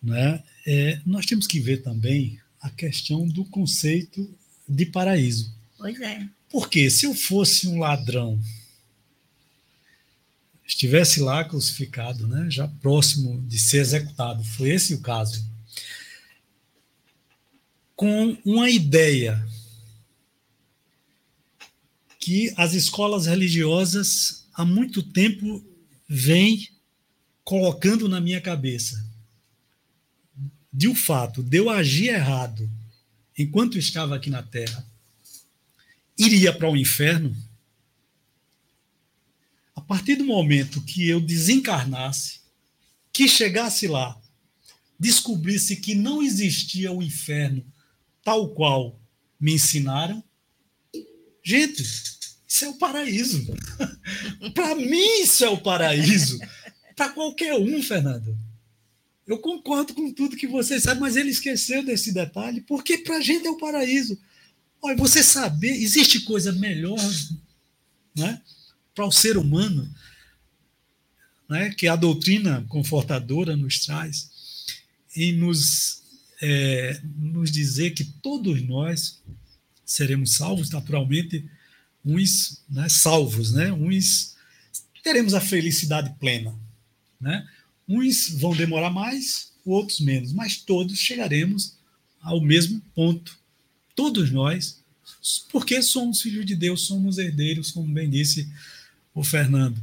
[0.03, 0.43] Né?
[0.67, 4.29] É, nós temos que ver também a questão do conceito
[4.69, 5.53] de paraíso.
[5.77, 6.29] Pois é.
[6.51, 8.41] Porque se eu fosse um ladrão,
[10.67, 15.45] estivesse lá crucificado, né, já próximo de ser executado, foi esse o caso,
[17.97, 19.47] com uma ideia
[22.19, 25.65] que as escolas religiosas há muito tempo
[26.09, 26.69] vêm
[27.45, 29.05] colocando na minha cabeça
[30.73, 32.71] de o fato de eu agir errado
[33.37, 34.87] enquanto estava aqui na Terra,
[36.17, 37.35] iria para o inferno,
[39.75, 42.41] a partir do momento que eu desencarnasse,
[43.13, 44.21] que chegasse lá,
[44.99, 47.65] descobrisse que não existia o inferno
[48.23, 49.01] tal qual
[49.41, 50.23] me ensinaram,
[51.43, 51.83] Gente,
[52.47, 53.47] isso é o paraíso.
[54.55, 56.39] para mim, isso é o paraíso.
[56.95, 58.37] Para qualquer um, Fernando.
[59.27, 63.21] Eu concordo com tudo que você sabe, mas ele esqueceu desse detalhe, porque para a
[63.21, 64.19] gente é o paraíso.
[64.83, 66.99] Olha, você saber, existe coisa melhor
[68.17, 68.41] né,
[68.95, 69.89] para o ser humano
[71.49, 74.31] né, que a doutrina confortadora nos traz
[75.15, 76.03] em nos,
[76.41, 79.21] é, nos dizer que todos nós
[79.85, 81.45] seremos salvos, naturalmente,
[82.05, 84.37] uns né, salvos, né, uns
[85.03, 86.55] teremos a felicidade plena.
[87.21, 87.47] Né?
[87.87, 91.75] Uns vão demorar mais, outros menos, mas todos chegaremos
[92.21, 93.39] ao mesmo ponto.
[93.95, 94.83] Todos nós,
[95.51, 98.49] porque somos filhos de Deus, somos herdeiros, como bem disse
[99.15, 99.81] o Fernando.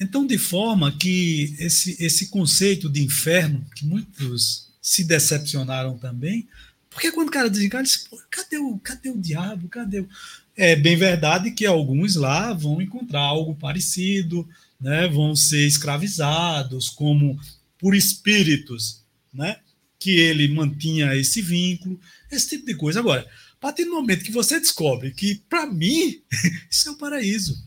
[0.00, 6.48] Então, de forma que esse, esse conceito de inferno, que muitos se decepcionaram também,
[6.90, 9.68] porque quando o cara desencarna, diz, cadê o, cadê o diabo?
[9.68, 10.08] Cadê o...
[10.54, 14.46] É bem verdade que alguns lá vão encontrar algo parecido,
[14.82, 17.40] né, vão ser escravizados como
[17.78, 19.02] por espíritos,
[19.32, 19.58] né,
[19.98, 21.98] que ele mantinha esse vínculo,
[22.30, 22.98] esse tipo de coisa.
[22.98, 26.20] Agora, a partir do momento que você descobre que, para mim,
[26.68, 27.62] isso é o um paraíso.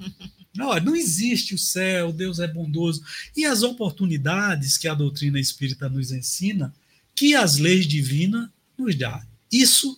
[0.54, 3.02] Não, não existe o céu, Deus é bondoso.
[3.36, 6.74] E as oportunidades que a doutrina espírita nos ensina,
[7.14, 9.26] que as leis divinas nos dá.
[9.52, 9.98] Isso,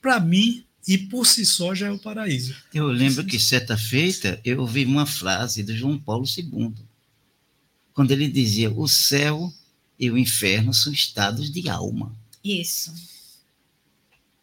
[0.00, 2.56] para mim, e por si só já é o paraíso.
[2.74, 6.74] Eu lembro que certa feita eu ouvi uma frase do João Paulo II,
[7.94, 9.52] quando ele dizia: o céu
[9.98, 12.14] e o inferno são estados de alma.
[12.42, 12.92] Isso.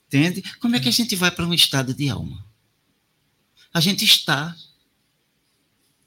[0.08, 0.42] Entende?
[0.60, 2.44] Como é que a gente vai para um estado de alma?
[3.74, 4.56] A gente está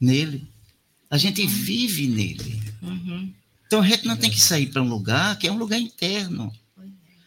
[0.01, 0.49] nele.
[1.09, 2.61] A gente vive nele.
[2.81, 3.33] Uhum.
[3.67, 6.53] Então a gente não tem que sair para um lugar que é um lugar interno.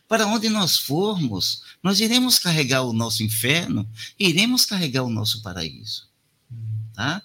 [0.08, 3.90] Para onde nós formos, nós iremos carregar o nosso inferno
[4.20, 6.08] e iremos carregar o nosso paraíso.
[6.94, 7.24] Tá?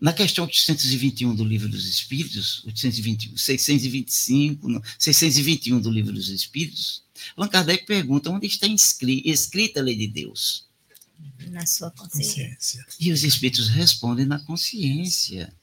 [0.00, 7.04] Na questão 821 do Livro dos Espíritos, 820, 625, 621 do Livro dos Espíritos,
[7.36, 10.66] Allan Kardec pergunta onde está escrita a lei de Deus.
[11.50, 12.84] Na sua consciência.
[12.98, 15.54] E os Espíritos respondem na consciência.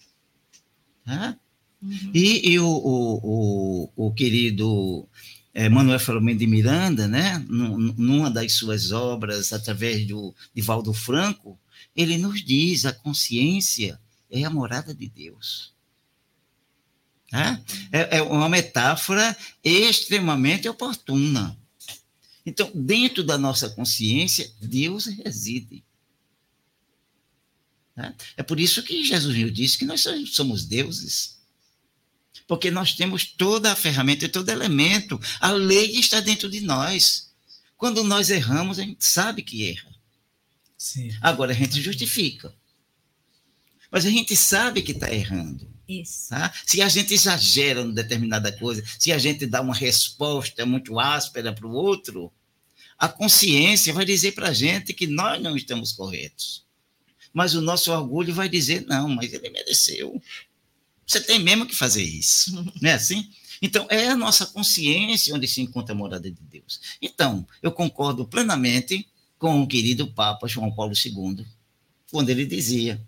[1.05, 1.37] Tá?
[1.81, 2.11] Uhum.
[2.13, 5.07] E, e o, o, o, o querido
[5.53, 11.59] é, Manuel Filomeno de Miranda, né, numa das suas obras, através do, de Valdo Franco,
[11.95, 15.73] ele nos diz: a consciência é a morada de Deus.
[17.29, 17.61] Tá?
[17.91, 21.57] É, é uma metáfora extremamente oportuna.
[22.45, 25.83] Então, dentro da nossa consciência, Deus reside.
[27.95, 28.13] Tá?
[28.37, 31.38] É por isso que Jesus disse que nós somos deuses
[32.49, 35.21] porque nós temos toda a ferramenta e todo elemento.
[35.39, 37.29] A lei está dentro de nós.
[37.77, 39.93] Quando nós erramos, a gente sabe que erra.
[40.75, 41.15] Sim.
[41.21, 42.51] Agora a gente justifica.
[43.91, 45.71] Mas a gente sabe que está errando.
[45.87, 46.29] Isso.
[46.29, 46.51] Tá?
[46.65, 51.53] Se a gente exagera em determinada coisa, se a gente dá uma resposta muito áspera
[51.53, 52.33] para o outro,
[52.97, 56.65] a consciência vai dizer para a gente que nós não estamos corretos.
[57.31, 60.19] Mas o nosso orgulho vai dizer: não, mas ele mereceu.
[61.09, 63.31] Você tem mesmo que fazer isso, não é assim?
[63.59, 66.79] Então, é a nossa consciência onde se encontra a morada de Deus.
[67.01, 71.43] Então, eu concordo plenamente com o querido Papa João Paulo II,
[72.11, 73.01] quando ele dizia: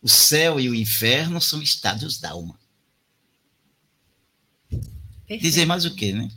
[0.00, 2.56] o céu e o inferno são estados da alma.
[4.70, 5.42] Perfeito.
[5.42, 6.30] Dizer mais o quê, né?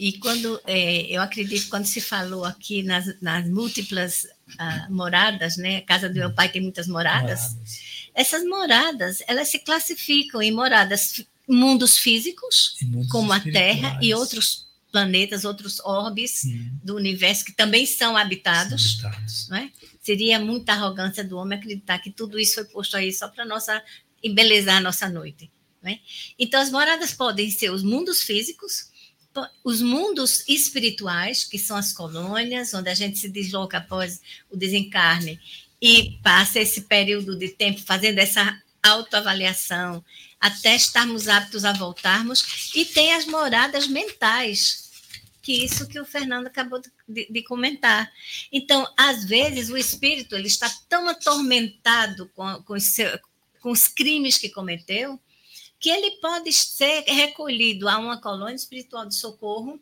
[0.00, 4.26] E quando, é, eu acredito, quando se falou aqui nas, nas múltiplas
[4.58, 5.76] ah, moradas, né?
[5.76, 7.52] A casa do meu pai tem muitas moradas.
[7.52, 14.14] moradas essas moradas, elas se classificam em moradas, mundos físicos, mundos como a Terra e
[14.14, 16.44] outros planetas, outros orbes
[16.82, 18.96] do universo que também são habitados.
[18.96, 19.48] São habitados.
[19.50, 19.70] Não é?
[20.00, 23.82] Seria muita arrogância do homem acreditar que tudo isso foi posto aí só para nossa
[24.24, 25.50] embelezar a nossa noite.
[25.84, 25.98] É?
[26.38, 28.90] Então, as moradas podem ser os mundos físicos,
[29.62, 35.38] os mundos espirituais, que são as colônias, onde a gente se desloca após o desencarne
[35.80, 40.04] e passa esse período de tempo fazendo essa autoavaliação
[40.40, 44.86] até estarmos aptos a voltarmos e tem as moradas mentais
[45.42, 48.12] que isso que o Fernando acabou de, de, comentar.
[48.50, 52.74] Então, às vezes, o espírito ele está tão atormentado com, com,
[53.60, 55.20] com os crimes que cometeu
[55.78, 59.80] que ele pode ser recolhido a uma colônia espiritual de socorro,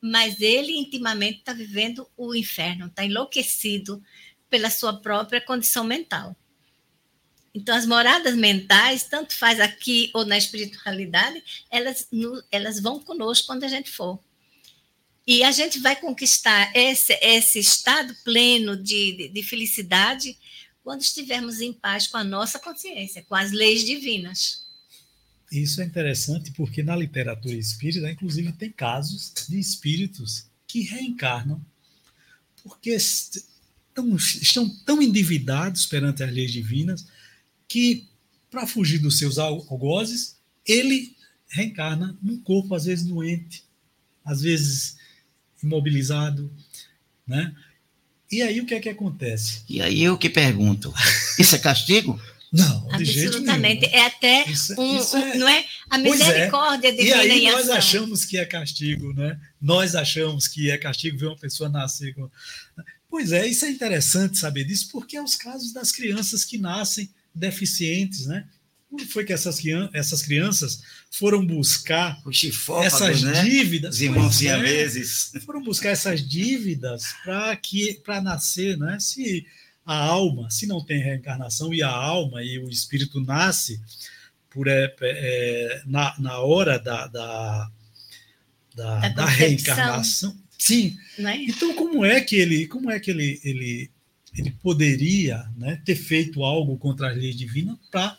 [0.00, 4.02] mas ele intimamente está vivendo o inferno, está enlouquecido,
[4.50, 6.36] pela sua própria condição mental.
[7.54, 12.06] Então, as moradas mentais, tanto faz aqui ou na espiritualidade, elas,
[12.50, 14.20] elas vão conosco quando a gente for.
[15.26, 20.36] E a gente vai conquistar esse, esse estado pleno de, de, de felicidade
[20.82, 24.66] quando estivermos em paz com a nossa consciência, com as leis divinas.
[25.50, 31.64] Isso é interessante porque na literatura espírita, inclusive, tem casos de espíritos que reencarnam
[32.62, 32.96] porque
[33.90, 37.06] estão, estão tão endividados perante as leis divinas
[37.68, 38.06] que,
[38.50, 40.36] para fugir dos seus algozes,
[40.66, 41.14] ele
[41.48, 43.64] reencarna num corpo, às vezes doente,
[44.24, 44.96] às vezes
[45.62, 46.50] imobilizado,
[47.26, 47.54] né?
[48.30, 49.62] E aí o que é que acontece?
[49.68, 50.94] E aí eu que pergunto,
[51.38, 52.20] isso é castigo?
[52.52, 53.86] Não, absolutamente.
[53.86, 56.02] É até isso, é- um, isso é, não é a é.
[56.02, 56.92] misericórdia é.
[56.92, 57.76] divina E aí nós ação.
[57.76, 59.38] achamos que é castigo, né?
[59.60, 62.28] Nós achamos que é castigo ver uma pessoa nascer com...
[63.08, 67.10] Pois é, isso é interessante saber disso, porque é os casos das crianças que nascem
[67.34, 68.46] deficientes, né?
[68.88, 69.60] Como foi que essas,
[69.92, 70.82] essas crianças
[71.12, 72.20] foram buscar
[72.82, 73.44] essas né?
[73.44, 73.94] dívidas?
[73.94, 74.42] Os irmãos.
[74.42, 78.98] É, foram buscar essas dívidas para que para nascer, né?
[78.98, 79.46] Se
[79.90, 83.80] a alma, se não tem reencarnação e a alma e o espírito nasce
[84.48, 87.70] por é, é, na, na hora da, da,
[88.72, 90.36] da, da, da reencarnação.
[90.56, 90.96] Sim.
[91.18, 91.44] Né?
[91.48, 93.90] Então como é que ele como é que ele ele,
[94.38, 98.16] ele poderia né, ter feito algo contra a lei divina para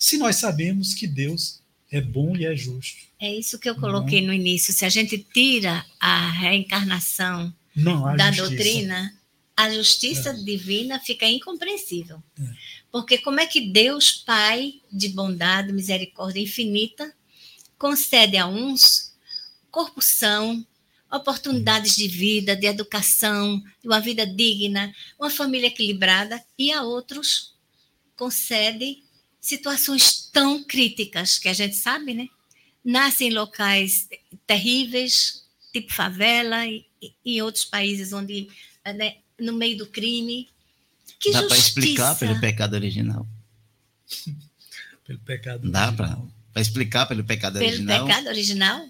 [0.00, 1.62] se nós sabemos que Deus
[1.92, 3.02] é bom e é justo.
[3.20, 4.28] É isso que eu coloquei não.
[4.28, 4.72] no início.
[4.72, 8.50] Se a gente tira a reencarnação não, da justiça.
[8.50, 9.14] doutrina,
[9.62, 10.34] a justiça é.
[10.34, 12.22] divina fica incompreensível.
[12.38, 12.42] É.
[12.90, 17.12] Porque como é que Deus, Pai de bondade, misericórdia infinita,
[17.78, 19.12] concede a uns
[19.70, 20.64] corpo são,
[21.10, 27.54] oportunidades de vida, de educação, de uma vida digna, uma família equilibrada, e a outros
[28.16, 29.02] concede
[29.40, 32.28] situações tão críticas que a gente sabe, né?
[32.84, 34.08] Nascem em locais
[34.46, 36.86] terríveis, tipo favela e,
[37.24, 38.48] e outros países onde,
[38.84, 40.48] né, no meio do crime.
[41.18, 43.26] Que Dá para explicar pelo pecado original.
[45.06, 46.18] pelo pecado Dá para
[46.56, 47.96] explicar pelo pecado pelo original?
[47.96, 48.88] Pelo pecado original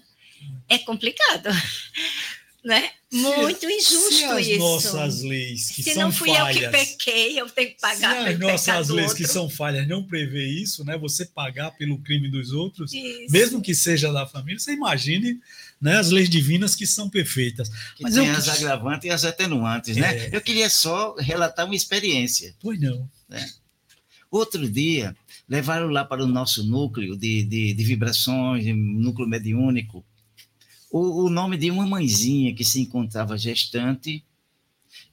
[0.69, 1.49] é complicado.
[2.63, 2.91] né?
[3.11, 4.59] Muito injusto se as isso.
[4.59, 6.15] nossas leis que se são falhas.
[6.15, 9.27] Se não fui eu que pequei, eu tenho que pagar se as nossas leis que
[9.27, 10.97] são falhas não prevê isso, né?
[10.97, 13.31] Você pagar pelo crime dos outros, isso.
[13.31, 15.39] mesmo que seja da família, você imagine
[15.83, 17.67] né, as leis divinas que são perfeitas.
[17.97, 18.33] Que Mas tem eu...
[18.33, 20.27] as agravantes e as atenuantes, né?
[20.27, 20.29] É.
[20.31, 22.55] Eu queria só relatar uma experiência.
[22.61, 23.09] Pois não.
[23.27, 23.45] Né?
[24.31, 25.13] Outro dia,
[25.47, 30.05] levaram lá para o nosso núcleo de, de, de vibrações, núcleo mediúnico,
[30.89, 34.23] o, o nome de uma mãezinha que se encontrava gestante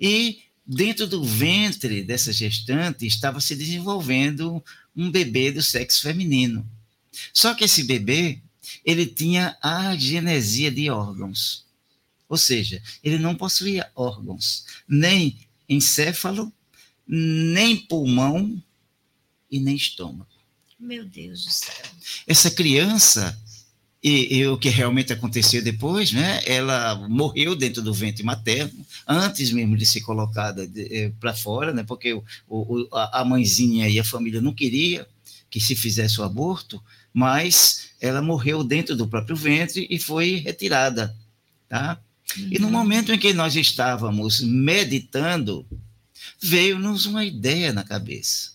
[0.01, 4.63] e dentro do ventre dessa gestante estava se desenvolvendo
[4.95, 6.65] um bebê do sexo feminino.
[7.35, 8.41] Só que esse bebê,
[8.85, 11.65] ele tinha a genesia de órgãos.
[12.29, 16.53] Ou seja, ele não possuía órgãos, nem encéfalo,
[17.07, 18.63] nem pulmão
[19.51, 20.31] e nem estômago.
[20.79, 21.75] Meu Deus do céu.
[22.27, 23.39] Essa criança,
[24.03, 26.41] e, e, o que realmente aconteceu depois, né?
[26.47, 31.83] Ela morreu dentro do ventre materno, antes mesmo de ser colocada eh, para fora, né?
[31.83, 35.07] Porque o, o, a mãezinha e a família não queria
[35.51, 41.15] que se fizesse o aborto, mas ela morreu dentro do próprio ventre e foi retirada,
[41.69, 42.01] tá?
[42.37, 42.49] Uhum.
[42.51, 42.73] E no uhum.
[42.73, 45.67] momento em que nós estávamos meditando,
[46.41, 48.53] veio-nos uma ideia na cabeça.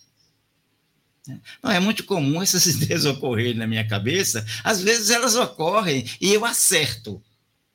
[1.62, 4.46] Não, é muito comum essas ideias ocorrerem na minha cabeça.
[4.64, 7.22] Às vezes elas ocorrem e eu acerto,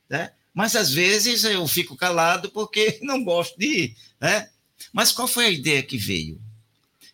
[0.09, 0.33] né?
[0.53, 4.49] Mas às vezes eu fico calado porque não gosto de ir, né?
[4.93, 6.41] Mas qual foi a ideia que veio?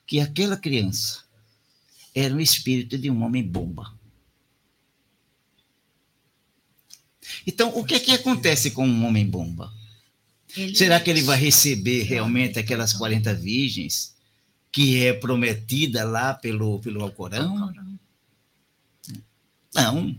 [0.06, 1.24] Que aquela criança
[2.14, 3.95] era o espírito de um homem bomba.
[7.46, 9.72] Então, o que é que acontece com um homem bomba?
[10.56, 14.16] Ele Será que ele vai receber realmente aquelas 40 virgens?
[14.76, 17.72] que é prometida lá pelo, pelo Alcorão?
[19.74, 20.14] Não.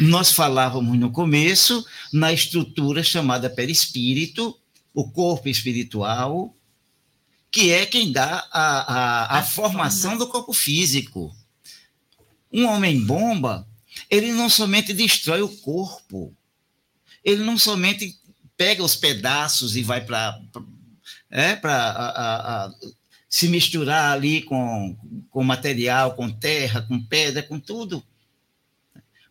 [0.00, 4.58] Nós falávamos no começo na estrutura chamada perispírito,
[4.92, 6.52] o corpo espiritual,
[7.52, 11.32] que é quem dá a, a, a formação do corpo físico.
[12.52, 13.64] Um homem-bomba,
[14.12, 16.36] ele não somente destrói o corpo,
[17.24, 18.14] ele não somente
[18.58, 20.38] pega os pedaços e vai para
[21.30, 21.58] é,
[23.26, 24.94] se misturar ali com,
[25.30, 28.04] com material, com terra, com pedra, com tudo.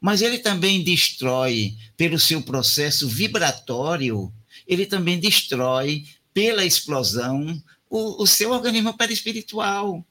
[0.01, 4.33] Mas ele também destrói, pelo seu processo vibratório,
[4.65, 10.03] ele também destrói, pela explosão, o, o seu organismo perispiritual.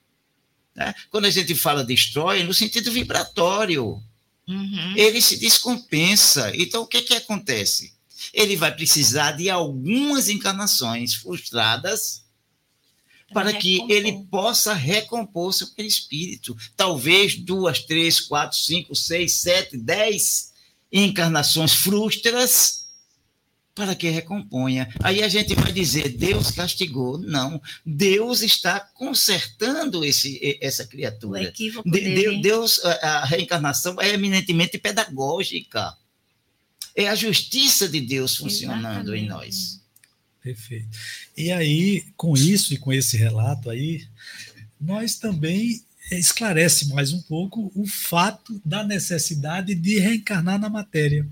[0.77, 0.95] Né?
[1.11, 4.01] Quando a gente fala destrói, no sentido vibratório.
[4.51, 4.95] Uhum.
[4.97, 6.53] Ele se descompensa.
[6.57, 7.93] Então, o que, que acontece?
[8.33, 12.23] ele vai precisar de algumas encarnações frustradas
[13.33, 13.97] para que recompor.
[13.97, 16.57] ele possa recompor seu perispírito.
[16.77, 20.53] Talvez duas, três, quatro, cinco, seis, sete, dez
[20.93, 22.80] encarnações frustras
[23.75, 24.93] para que recomponha.
[25.03, 27.19] Aí a gente vai dizer, Deus castigou.
[27.19, 31.43] Não, Deus está consertando esse, essa O criatura.
[31.45, 32.37] equívoco De- dele.
[32.37, 35.97] de- Deus, a reencarnação é eminentemente pedagógica.
[36.95, 39.29] É a justiça de Deus funcionando em Exatamente.
[39.29, 39.81] nós.
[40.43, 40.89] Perfeito.
[41.37, 44.07] E aí, com isso e com esse relato aí,
[44.81, 51.27] nós também esclarece mais um pouco o fato da necessidade de reencarnar na matéria.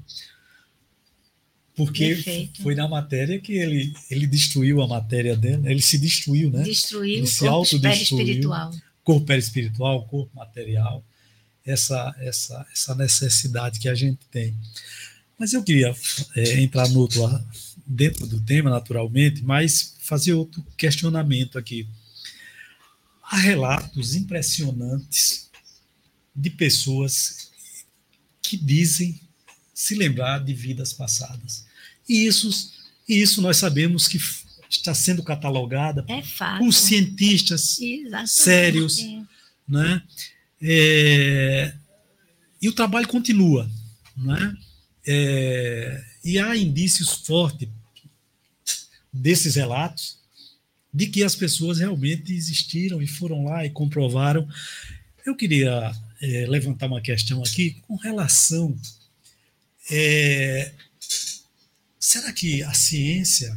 [1.78, 2.60] Porque Perfeito.
[2.60, 6.64] foi na matéria que ele, ele destruiu a matéria dela, ele se destruiu, né?
[6.64, 8.74] Destruiu Ele o se corpo espiritual.
[9.04, 11.04] corpo perispiritual, corpo material,
[11.64, 14.56] essa, essa, essa necessidade que a gente tem.
[15.38, 15.94] Mas eu queria
[16.34, 17.22] é, entrar no outro,
[17.86, 21.86] dentro do tema, naturalmente, mas fazer outro questionamento aqui.
[23.22, 25.48] Há relatos impressionantes
[26.34, 27.52] de pessoas
[28.42, 29.20] que dizem
[29.72, 31.67] se lembrar de vidas passadas.
[32.08, 32.72] E isso,
[33.08, 34.18] isso nós sabemos que
[34.70, 36.22] está sendo catalogada É
[36.58, 38.30] por cientistas Exatamente.
[38.30, 38.98] sérios.
[39.68, 40.02] né?
[40.60, 41.74] É,
[42.60, 43.70] e o trabalho continua,
[44.16, 44.56] né?
[45.06, 47.68] É, e há indícios fortes
[49.12, 50.18] desses relatos
[50.92, 54.48] de que as pessoas realmente existiram e foram lá e comprovaram.
[55.24, 58.76] Eu queria é, levantar uma questão aqui com relação.
[62.08, 63.54] Será que a ciência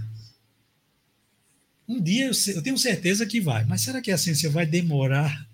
[1.88, 5.48] um dia eu, eu tenho certeza que vai, mas será que a ciência vai demorar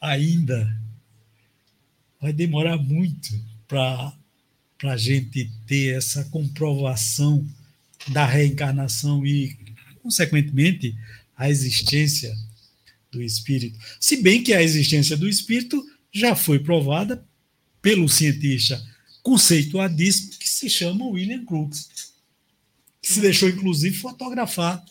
[0.00, 0.80] ainda?
[2.20, 3.30] Vai demorar muito
[3.66, 4.16] para
[4.84, 7.44] a gente ter essa comprovação
[8.08, 9.56] da reencarnação e,
[10.00, 10.96] consequentemente,
[11.36, 12.34] a existência
[13.10, 13.78] do espírito.
[14.00, 17.24] Se bem que a existência do espírito já foi provada
[17.82, 18.80] pelo cientista
[19.26, 21.88] conceituadíssimo que se chama William Crookes,
[23.02, 24.84] que se deixou, inclusive, fotografar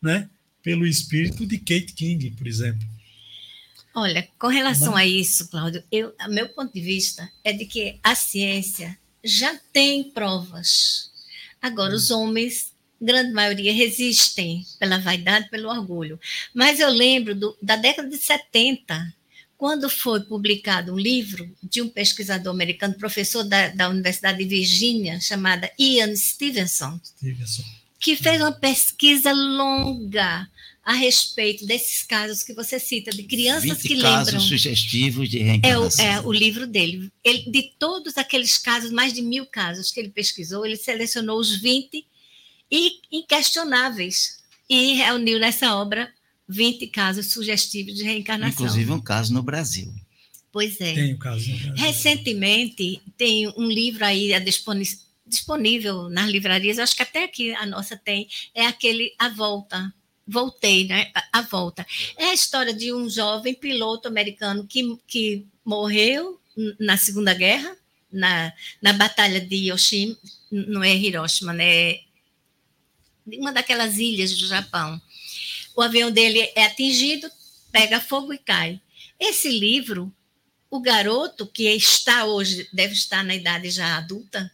[0.00, 0.28] né,
[0.62, 2.86] pelo espírito de Kate King, por exemplo.
[3.94, 4.96] Olha, com relação Não.
[4.98, 9.58] a isso, Cláudio, eu, a meu ponto de vista é de que a ciência já
[9.72, 11.10] tem provas.
[11.60, 16.20] Agora, os homens, grande maioria, resistem pela vaidade, pelo orgulho.
[16.52, 19.14] Mas eu lembro do- da década de 70,
[19.62, 25.20] quando foi publicado um livro de um pesquisador americano, professor da, da Universidade de Virgínia,
[25.20, 27.62] chamada Ian Stevenson, Stevenson.
[28.00, 30.50] que fez uma pesquisa longa
[30.84, 34.40] a respeito desses casos que você cita, de crianças 20 que casos lembram.
[34.40, 36.04] sugestivos de É o, reencarnação.
[36.06, 37.08] é o livro dele.
[37.22, 41.54] Ele, de todos aqueles casos, mais de mil casos que ele pesquisou, ele selecionou os
[41.54, 42.04] 20
[42.68, 44.38] e inquestionáveis
[44.68, 46.12] e reuniu nessa obra
[46.52, 48.64] 20 casos sugestivos de reencarnação.
[48.66, 49.92] Inclusive um caso no Brasil.
[50.52, 50.92] pois é.
[50.94, 51.48] Tem o caso.
[51.50, 51.74] no Brasil.
[51.76, 57.96] Recentemente, tem um livro aí disponi- disponível nas livrarias, acho que até aqui a nossa
[57.96, 59.92] tem, é aquele A Volta.
[60.26, 61.10] Voltei, né?
[61.32, 61.84] A- Volta.
[62.16, 66.38] É a história de um jovem piloto americano que, que morreu
[66.78, 67.74] na Segunda Guerra,
[68.12, 70.16] na, na Batalha de Hiroshima,
[70.50, 71.92] não é Hiroshima, né?
[71.94, 72.04] É
[73.38, 75.00] uma daquelas ilhas do Japão.
[75.76, 77.30] O avião dele é atingido,
[77.70, 78.80] pega fogo e cai.
[79.18, 80.12] Esse livro
[80.72, 84.50] o garoto que está hoje, deve estar na idade já adulta,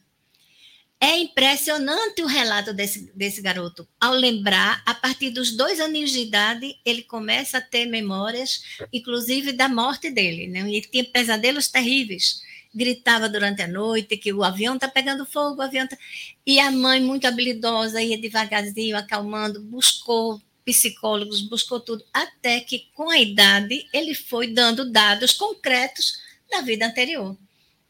[1.01, 3.87] é impressionante o relato desse, desse garoto.
[4.01, 9.53] Ao lembrar, a partir dos dois aninhos de idade, ele começa a ter memórias, inclusive
[9.53, 10.49] da morte dele.
[10.49, 10.59] Né?
[10.69, 12.43] Ele tinha pesadelos terríveis.
[12.75, 15.97] Gritava durante a noite que o avião está pegando fogo, o avião tá...
[16.45, 23.09] E a mãe, muito habilidosa, ia devagarzinho, acalmando, buscou psicólogos, buscou tudo, até que, com
[23.09, 27.35] a idade, ele foi dando dados concretos da vida anterior.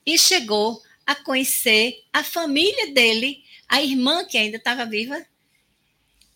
[0.07, 5.27] E chegou a conhecer a família dele, a irmã que ainda estava viva,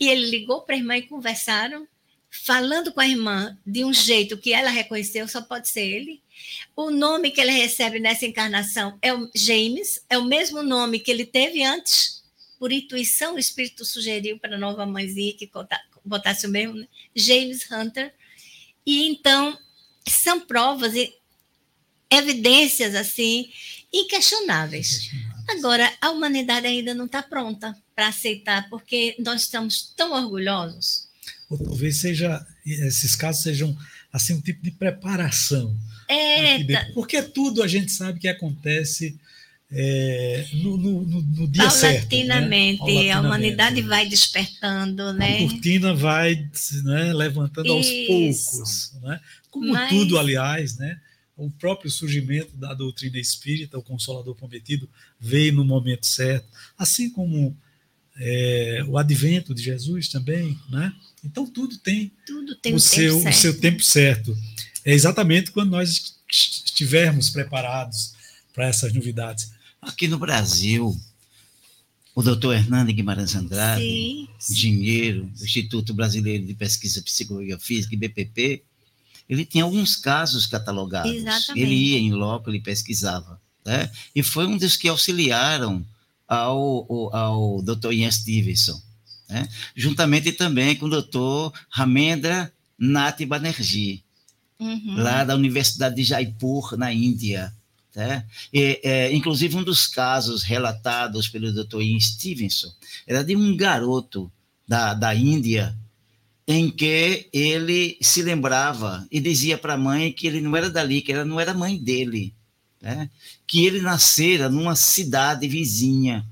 [0.00, 1.86] e ele ligou para a irmã e conversaram,
[2.28, 6.20] falando com a irmã de um jeito que ela reconheceu, só pode ser ele.
[6.74, 11.10] O nome que ele recebe nessa encarnação é o James, é o mesmo nome que
[11.12, 12.24] ele teve antes,
[12.58, 15.46] por intuição, o espírito sugeriu para a nova mãezinha que
[16.04, 16.86] botasse o mesmo, né?
[17.14, 18.12] James Hunter.
[18.86, 19.58] E então
[20.08, 21.12] são provas e
[22.10, 23.50] evidências assim
[23.92, 25.10] inquestionáveis.
[25.48, 31.08] Agora, a humanidade ainda não está pronta para aceitar, porque nós estamos tão orgulhosos.
[31.50, 33.76] Ou talvez seja, esses casos sejam
[34.12, 35.76] assim um tipo de preparação.
[36.08, 36.58] É,
[36.92, 39.18] Porque tudo a gente sabe que acontece
[39.74, 42.08] é, no, no, no, dia certo.
[42.10, 43.10] Paulatinamente, né?
[43.10, 45.36] a humanidade vai despertando, né?
[45.36, 46.50] A cortina vai
[46.84, 47.90] né, levantando Isso.
[47.90, 49.20] aos poucos, né?
[49.50, 49.88] Como Mas...
[49.88, 51.00] tudo, aliás, né?
[51.34, 56.46] O próprio surgimento da doutrina espírita, o Consolador Prometido, veio no momento certo,
[56.76, 57.56] assim como
[58.18, 60.92] é, o advento de Jesus também, né?
[61.24, 64.36] Então tudo tem, tudo tem o, seu, o seu tempo certo.
[64.84, 68.12] É exatamente quando nós estivermos preparados
[68.52, 69.51] para essas novidades.
[69.82, 70.96] Aqui no Brasil,
[72.14, 74.28] o doutor Hernando Guimarães Andrade, Sim.
[74.48, 78.62] engenheiro do Instituto Brasileiro de Pesquisa Psicologia Física, IBPP,
[79.28, 81.10] ele tinha alguns casos catalogados.
[81.12, 81.60] Exatamente.
[81.60, 83.40] Ele ia em loco, ele pesquisava.
[83.64, 83.90] Né?
[84.14, 85.84] E foi um dos que auxiliaram
[86.28, 87.92] ao, ao, ao Dr.
[87.92, 88.80] Ian Stevenson,
[89.28, 89.48] né?
[89.74, 91.56] juntamente também com o Dr.
[91.68, 94.04] Ramendra Nath Banerjee,
[94.60, 94.94] uhum.
[94.96, 97.52] lá da Universidade de Jaipur, na Índia.
[97.94, 98.26] Né?
[98.52, 101.82] E, é, inclusive, um dos casos relatados pelo Dr.
[101.82, 102.72] Ian Stevenson
[103.06, 104.32] era de um garoto
[104.66, 105.76] da, da Índia
[106.46, 111.02] em que ele se lembrava e dizia para a mãe que ele não era dali,
[111.02, 112.34] que ela não era mãe dele,
[112.80, 113.08] né?
[113.46, 116.26] que ele nascera numa cidade vizinha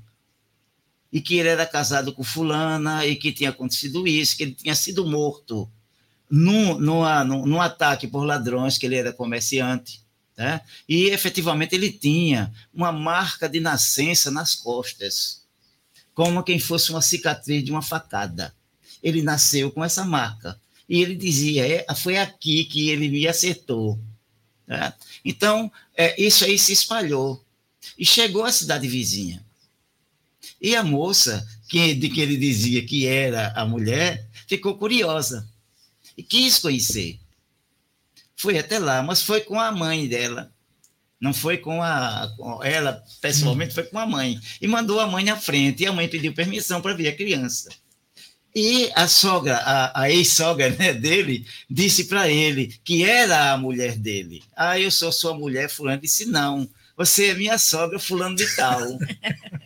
[1.11, 4.75] e que ele era casado com fulana e que tinha acontecido isso, que ele tinha
[4.75, 5.69] sido morto
[6.29, 10.01] num, numa, num, num ataque por ladrões, que ele era comerciante.
[10.37, 10.61] Né?
[10.87, 15.43] E efetivamente ele tinha uma marca de nascença nas costas,
[16.13, 18.53] como quem fosse uma cicatriz de uma facada.
[19.03, 20.59] Ele nasceu com essa marca.
[20.87, 23.97] E ele dizia: é, foi aqui que ele me acertou.
[24.67, 24.93] Né?
[25.23, 27.43] Então, é, isso aí se espalhou
[27.97, 29.45] e chegou à cidade vizinha.
[30.59, 35.49] E a moça, que, de que ele dizia que era a mulher, ficou curiosa
[36.17, 37.20] e quis conhecer.
[38.41, 40.51] Foi até lá, mas foi com a mãe dela.
[41.19, 44.41] Não foi com, a, com ela pessoalmente, foi com a mãe.
[44.59, 47.69] E mandou a mãe à frente, e a mãe pediu permissão para ver a criança.
[48.55, 53.95] E a sogra, a, a ex-sogra né, dele, disse para ele que era a mulher
[53.95, 54.41] dele.
[54.55, 56.01] Ah, eu sou sua mulher, fulano.
[56.01, 56.67] Disse, não,
[56.97, 58.81] você é minha sogra, fulano de tal.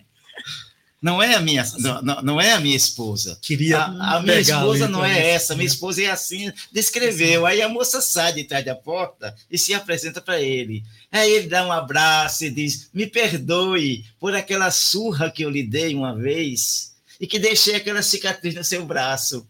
[1.01, 3.37] não é a minha, não, não é a minha esposa.
[3.41, 7.45] Queria a, a minha esposa não é essa, minha esposa é assim, descreveu.
[7.45, 10.83] Aí a moça sai de trás da porta e se apresenta para ele.
[11.11, 15.63] Aí ele dá um abraço e diz: Me perdoe por aquela surra que eu lhe
[15.63, 19.47] dei uma vez e que deixei aquela cicatriz no seu braço.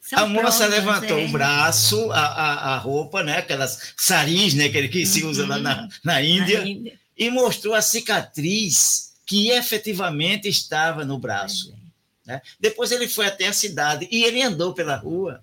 [0.00, 1.24] São a moça prontas, levantou é.
[1.24, 5.58] o braço, a, a, a, roupa, né, aquelas saris né, que, que se usa lá
[5.58, 11.74] na, na Índia, na Índia, e mostrou a cicatriz que efetivamente estava no braço.
[12.26, 12.40] Né?
[12.58, 15.42] Depois ele foi até a cidade e ele andou pela rua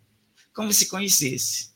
[0.53, 1.71] como se conhecesse.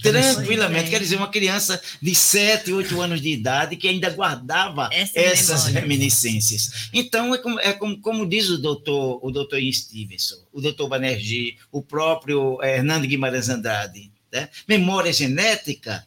[0.00, 5.18] Tranquilamente, quer dizer, uma criança de 7, 8 anos de idade que ainda guardava Essa
[5.18, 5.80] essas memória.
[5.80, 6.88] reminiscências.
[6.92, 11.58] Então, é como, é como, como diz o doutor, o doutor Stevenson, o doutor Banerjee,
[11.70, 14.48] o próprio eh, Hernando Guimarães Andrade, né?
[14.66, 16.06] memória genética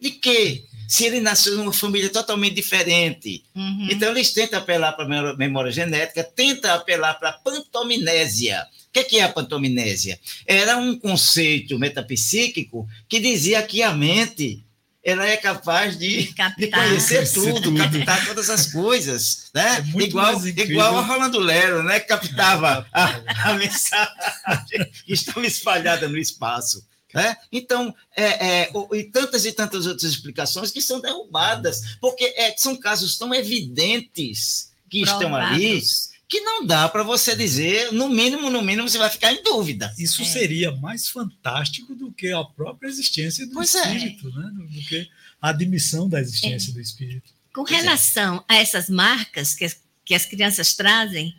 [0.00, 0.64] de quê?
[0.90, 3.44] Se ele nasceu numa família totalmente diferente.
[3.54, 3.86] Uhum.
[3.92, 8.66] Então, eles tentam apelar para a memória genética, tentam apelar para a pantominésia.
[8.88, 10.18] O que é a pantominésia?
[10.44, 14.64] Era um conceito metapsíquico que dizia que a mente
[15.04, 19.86] ela é capaz de, de conhecer tudo, captar todas as coisas, né?
[19.94, 22.00] É igual, igual a Rolando Lero, né?
[22.00, 26.84] Captava a, a mensagem que estava espalhada no espaço.
[27.14, 27.36] Né?
[27.50, 32.76] Então, é, é, e tantas e tantas outras explicações que são derrubadas, porque é, são
[32.76, 35.22] casos tão evidentes que Provados.
[35.22, 35.82] estão ali
[36.30, 39.92] que não dá para você dizer, no mínimo, no mínimo, você vai ficar em dúvida.
[39.98, 40.24] Isso é.
[40.24, 43.80] seria mais fantástico do que a própria existência do pois é.
[43.80, 44.50] espírito, né?
[44.52, 45.08] do que
[45.42, 46.74] a admissão da existência é.
[46.74, 47.32] do espírito.
[47.52, 49.68] Com pois relação a essas marcas que,
[50.04, 51.34] que as crianças trazem,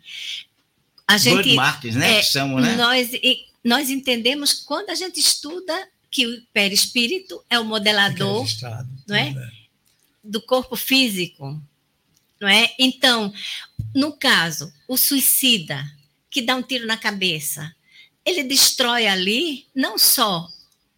[1.08, 1.36] a gente.
[1.36, 2.18] Blood marks, né?
[2.18, 2.76] que chamam, né?
[2.76, 3.08] Nós,
[3.64, 8.46] nós entendemos quando a gente estuda que o perispírito é o modelador
[9.06, 9.28] não é?
[9.30, 9.50] é?
[10.22, 11.60] do corpo físico.
[12.40, 12.74] Não é?
[12.78, 13.32] Então,
[13.94, 15.84] no caso, o suicida
[16.28, 17.74] que dá um tiro na cabeça,
[18.24, 20.48] ele destrói ali não só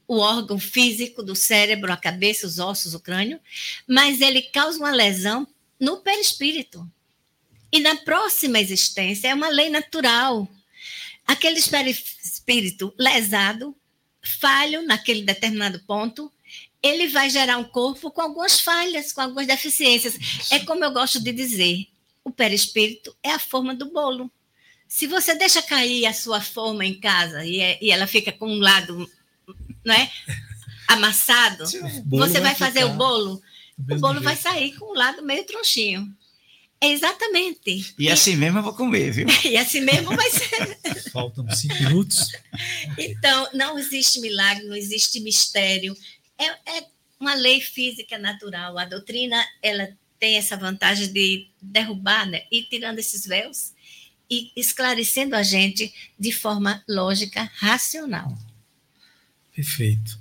[0.07, 3.41] o órgão físico do cérebro, a cabeça, os ossos, o crânio,
[3.87, 5.47] mas ele causa uma lesão
[5.81, 6.89] no perispírito.
[7.73, 10.49] E na próxima existência é uma lei natural.
[11.27, 13.75] Aquele espírito lesado,
[14.41, 16.31] falho naquele determinado ponto,
[16.83, 20.19] ele vai gerar um corpo com algumas falhas, com algumas deficiências.
[20.51, 21.87] É como eu gosto de dizer,
[22.23, 24.31] o perispírito é a forma do bolo.
[24.87, 28.49] Se você deixa cair a sua forma em casa e, é, e ela fica com
[28.49, 29.11] um lado,
[29.85, 30.11] não é,
[30.89, 31.65] amassado,
[32.07, 33.43] você vai fazer o bolo
[33.79, 34.25] o bolo jeito.
[34.25, 36.15] vai sair com o lado meio trouxinho.
[36.81, 37.95] Exatamente.
[37.99, 39.27] E, e assim mesmo eu vou comer, viu?
[39.45, 41.11] e assim mesmo vai ser.
[41.11, 42.31] Faltam cinco minutos.
[42.99, 45.97] Então, não existe milagre, não existe mistério.
[46.39, 46.87] É, é
[47.19, 48.79] uma lei física natural.
[48.79, 53.73] A doutrina, ela tem essa vantagem de derrubar né, e tirando esses véus
[54.31, 58.37] e esclarecendo a gente de forma lógica, racional.
[59.55, 60.19] Perfeito.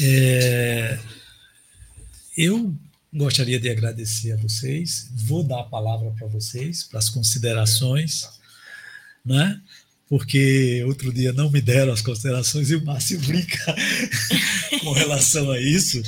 [0.00, 0.98] É,
[2.36, 2.74] eu
[3.12, 5.08] gostaria de agradecer a vocês.
[5.12, 8.28] Vou dar a palavra para vocês, para as considerações,
[9.24, 9.60] né?
[10.08, 13.76] Porque outro dia não me deram as considerações e o Márcio brinca
[14.80, 16.02] com relação a isso.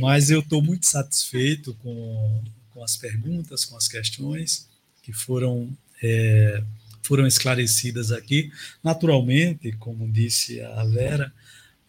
[0.00, 4.68] Mas eu estou muito satisfeito com, com as perguntas, com as questões
[5.02, 6.62] que foram, é,
[7.02, 8.50] foram esclarecidas aqui.
[8.82, 11.30] Naturalmente, como disse a Vera,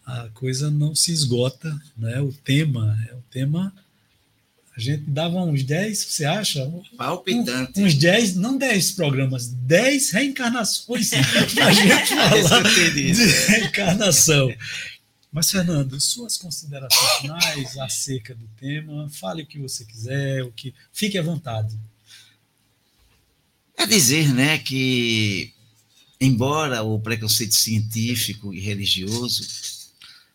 [0.04, 2.20] a coisa não se esgota, né?
[2.20, 3.74] O tema é um tema.
[4.76, 6.70] A gente dava uns 10, você acha?
[6.98, 7.80] Palpitante.
[7.80, 11.10] uns 10, não 10 programas, 10 reencarnações
[11.54, 13.12] para a gente falar de
[13.48, 14.54] reencarnação.
[15.32, 20.74] Mas, Fernando, suas considerações finais acerca do tema, fale o que você quiser, o que
[20.92, 21.78] fique à vontade.
[23.78, 25.54] É dizer, né, que
[26.20, 29.42] embora o preconceito científico e religioso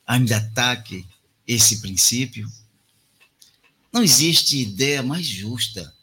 [0.06, 1.06] ainda ataque
[1.48, 2.48] esse princípio,
[3.92, 5.94] não existe ideia mais justa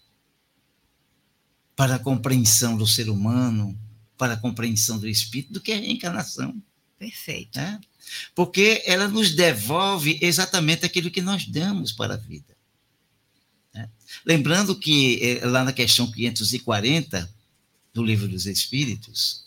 [1.74, 3.78] para a compreensão do ser humano,
[4.16, 6.61] para a compreensão do espírito, do que a reencarnação.
[6.99, 7.59] Perfeito.
[7.59, 7.78] É?
[8.34, 12.57] Porque ela nos devolve exatamente aquilo que nós damos para a vida.
[13.74, 13.89] É?
[14.26, 17.32] Lembrando que é, lá na questão 540
[17.95, 19.47] do Livro dos Espíritos,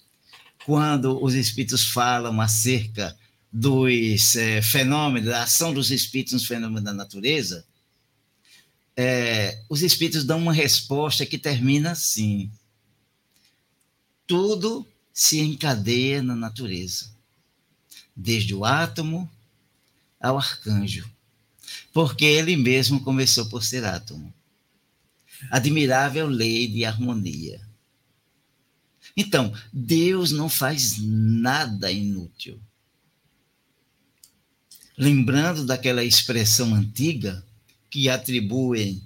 [0.66, 3.18] quando os espíritos falam acerca
[3.52, 7.66] dos é, fenômenos, da ação dos espíritos nos fenômenos da natureza,
[9.02, 12.52] é, os espíritos dão uma resposta que termina assim:
[14.28, 17.12] tudo se encadeia na natureza,
[18.16, 19.30] desde o átomo
[20.20, 21.10] ao arcanjo,
[21.92, 24.34] porque ele mesmo começou por ser átomo.
[25.50, 27.60] Admirável lei de harmonia.
[29.18, 32.62] Então, Deus não faz nada inútil
[35.02, 37.44] lembrando daquela expressão antiga
[37.92, 39.04] que atribuem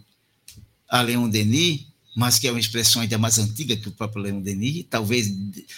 [0.88, 4.42] a Leon Denis, mas que é uma expressão ainda mais antiga que o próprio Leon
[4.42, 5.28] Denis, talvez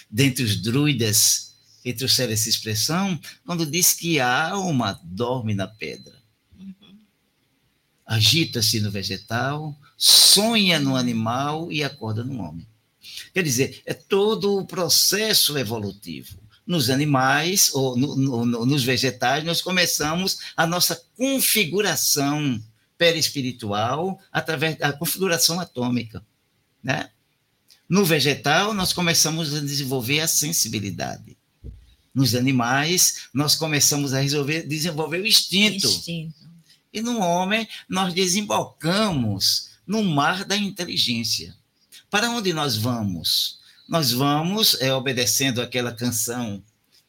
[0.08, 6.16] dentre os druidas que trouxeram essa expressão, quando diz que a alma dorme na pedra.
[8.06, 12.66] Agita-se no vegetal, sonha no animal e acorda no homem.
[13.34, 19.62] Quer dizer, é todo o processo evolutivo nos animais ou no, no, nos vegetais, nós
[19.62, 22.62] começamos a nossa configuração
[22.98, 26.24] perispiritual através da configuração atômica,
[26.82, 27.10] né?
[27.88, 31.38] No vegetal, nós começamos a desenvolver a sensibilidade.
[32.14, 35.86] Nos animais, nós começamos a resolver, desenvolver o instinto.
[35.86, 36.48] instinto.
[36.92, 41.56] E no homem, nós desembocamos no mar da inteligência.
[42.10, 43.58] Para onde nós vamos?
[43.88, 46.62] nós vamos é, obedecendo aquela canção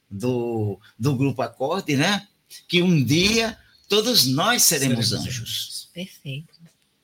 [0.09, 2.25] do, do grupo Acorde, né?
[2.67, 3.57] Que um dia
[3.89, 5.78] todos nós seremos, seremos anjos.
[5.93, 6.53] Perfeito.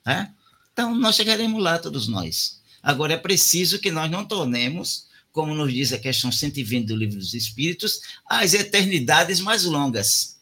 [0.06, 0.28] É?
[0.72, 2.60] Então, nós chegaremos lá, todos nós.
[2.82, 7.18] Agora, é preciso que nós não tornemos, como nos diz a questão 120 do Livro
[7.18, 10.36] dos Espíritos, as eternidades mais longas.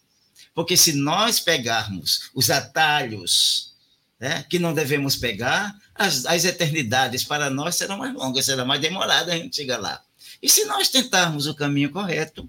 [0.54, 3.74] Porque se nós pegarmos os atalhos
[4.20, 8.80] né, que não devemos pegar, as, as eternidades para nós serão mais longas, será mais
[8.80, 10.02] demorada a gente chegar lá.
[10.42, 12.48] E se nós tentarmos o caminho correto,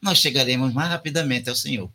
[0.00, 1.90] nós chegaremos mais rapidamente ao Senhor.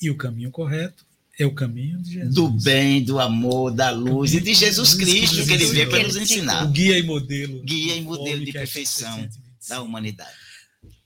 [0.00, 1.04] E o caminho correto
[1.38, 2.34] é o caminho de Jesus.
[2.34, 6.16] Do bem, do amor, da luz e de Jesus Cristo, que ele veio para nos
[6.16, 6.64] ensinar.
[6.64, 7.62] O guia e modelo.
[7.62, 9.28] Guia e modelo de perfeição
[9.68, 10.36] da humanidade.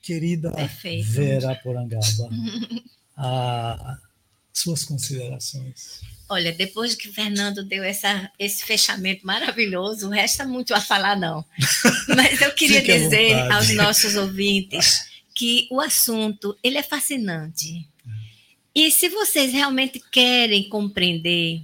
[0.01, 1.09] Querida Perfeito.
[1.11, 2.31] Vera Porangaba,
[3.17, 3.99] a,
[4.53, 6.01] suas considerações.
[6.29, 11.15] Olha, depois que o Fernando deu essa, esse fechamento maravilhoso, não resta muito a falar,
[11.15, 11.45] não.
[12.17, 15.05] Mas eu queria dizer aos nossos ouvintes
[15.35, 17.87] que o assunto ele é fascinante.
[18.75, 21.63] E se vocês realmente querem compreender,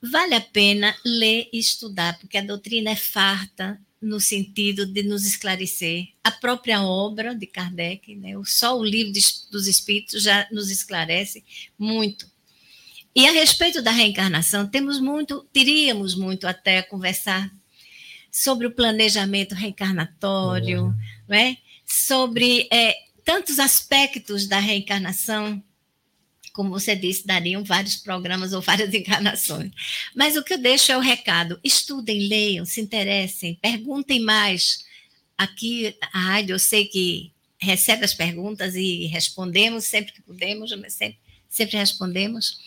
[0.00, 5.24] vale a pena ler e estudar, porque a doutrina é farta no sentido de nos
[5.24, 6.08] esclarecer.
[6.22, 9.12] A própria obra de Kardec, né, só o livro
[9.50, 11.42] dos Espíritos já nos esclarece
[11.78, 12.30] muito.
[13.16, 17.50] E a respeito da reencarnação, temos muito, teríamos muito até a conversar
[18.30, 20.94] sobre o planejamento reencarnatório, uhum.
[21.28, 21.56] não é?
[21.84, 25.62] sobre é, tantos aspectos da reencarnação,
[26.54, 29.72] como você disse, dariam vários programas ou várias encarnações.
[30.14, 34.84] Mas o que eu deixo é o recado: estudem, leiam, se interessem, perguntem mais.
[35.36, 41.18] Aqui, a rádio, eu sei que recebe as perguntas e respondemos sempre que podemos, sempre,
[41.48, 42.60] sempre respondemos.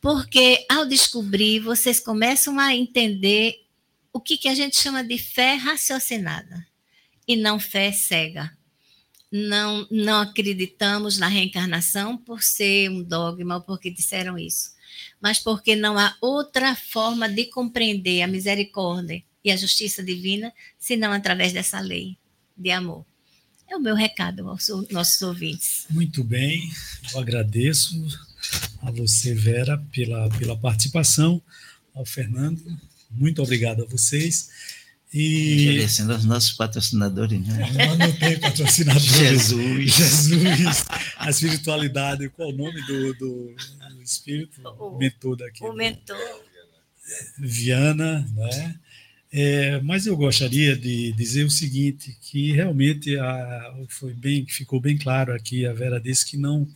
[0.00, 3.64] Porque ao descobrir, vocês começam a entender
[4.12, 6.66] o que, que a gente chama de fé raciocinada
[7.28, 8.50] e não fé cega.
[9.30, 14.70] Não, não acreditamos na reencarnação por ser um dogma ou porque disseram isso,
[15.20, 21.12] mas porque não há outra forma de compreender a misericórdia e a justiça divina senão
[21.12, 22.16] através dessa lei
[22.56, 23.04] de amor.
[23.68, 25.86] É o meu recado aos nossos ouvintes.
[25.90, 26.70] Muito bem,
[27.12, 27.94] eu agradeço
[28.80, 31.42] a você, Vera, pela, pela participação,
[31.92, 32.62] ao Fernando,
[33.10, 34.50] muito obrigado a vocês.
[35.18, 35.70] E...
[35.70, 37.70] Agradecendo aos nossos patrocinadores, né?
[37.72, 39.00] Não, não tem patrocinador.
[39.00, 39.94] Jesus.
[39.94, 40.84] Jesus.
[41.16, 42.28] A espiritualidade.
[42.28, 44.60] Qual o nome do, do, do espírito?
[44.78, 45.64] O mentor daqui.
[45.64, 46.18] O mentor.
[47.38, 48.78] Viana, né?
[49.32, 54.98] É, mas eu gostaria de dizer o seguinte, que realmente a, foi bem, ficou bem
[54.98, 56.68] claro aqui, a Vera disse que não,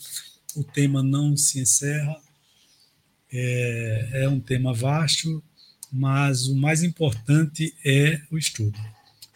[0.56, 2.16] o tema não se encerra,
[3.32, 5.42] é, é um tema vasto,
[5.92, 8.78] mas o mais importante é o estudo.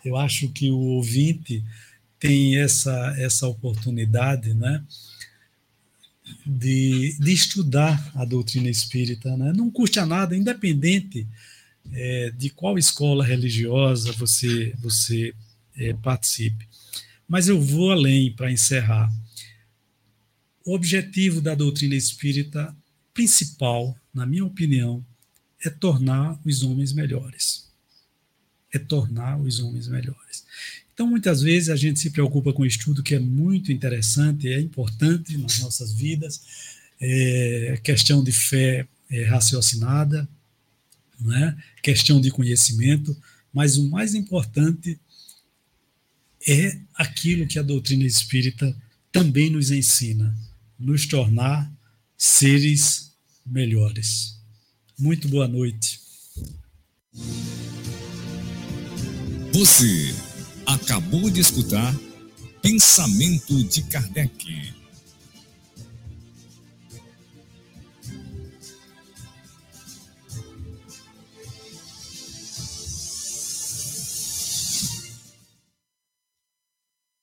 [0.05, 1.65] Eu acho que o ouvinte
[2.19, 4.83] tem essa, essa oportunidade né,
[6.47, 9.37] de, de estudar a doutrina espírita.
[9.37, 9.53] Né?
[9.53, 11.27] Não custa nada, independente
[11.93, 15.35] é, de qual escola religiosa você, você
[15.77, 16.67] é, participe.
[17.29, 19.13] Mas eu vou além para encerrar.
[20.65, 22.75] O objetivo da doutrina espírita
[23.13, 25.05] principal, na minha opinião,
[25.65, 27.65] é tornar os homens melhores.
[28.73, 30.45] É tornar os homens melhores.
[30.93, 35.37] Então, muitas vezes a gente se preocupa com estudo que é muito interessante, é importante
[35.39, 36.41] nas nossas vidas,
[37.01, 40.29] é questão de fé é, raciocinada,
[41.19, 41.57] né?
[41.83, 43.17] questão de conhecimento,
[43.53, 44.99] mas o mais importante
[46.47, 48.77] é aquilo que a doutrina espírita
[49.11, 50.37] também nos ensina,
[50.79, 51.73] nos tornar
[52.17, 53.13] seres
[53.47, 54.34] melhores.
[54.99, 56.01] Muito boa noite.
[59.53, 60.15] Você
[60.67, 61.95] acabou de escutar
[62.63, 64.74] Pensamento de Kardec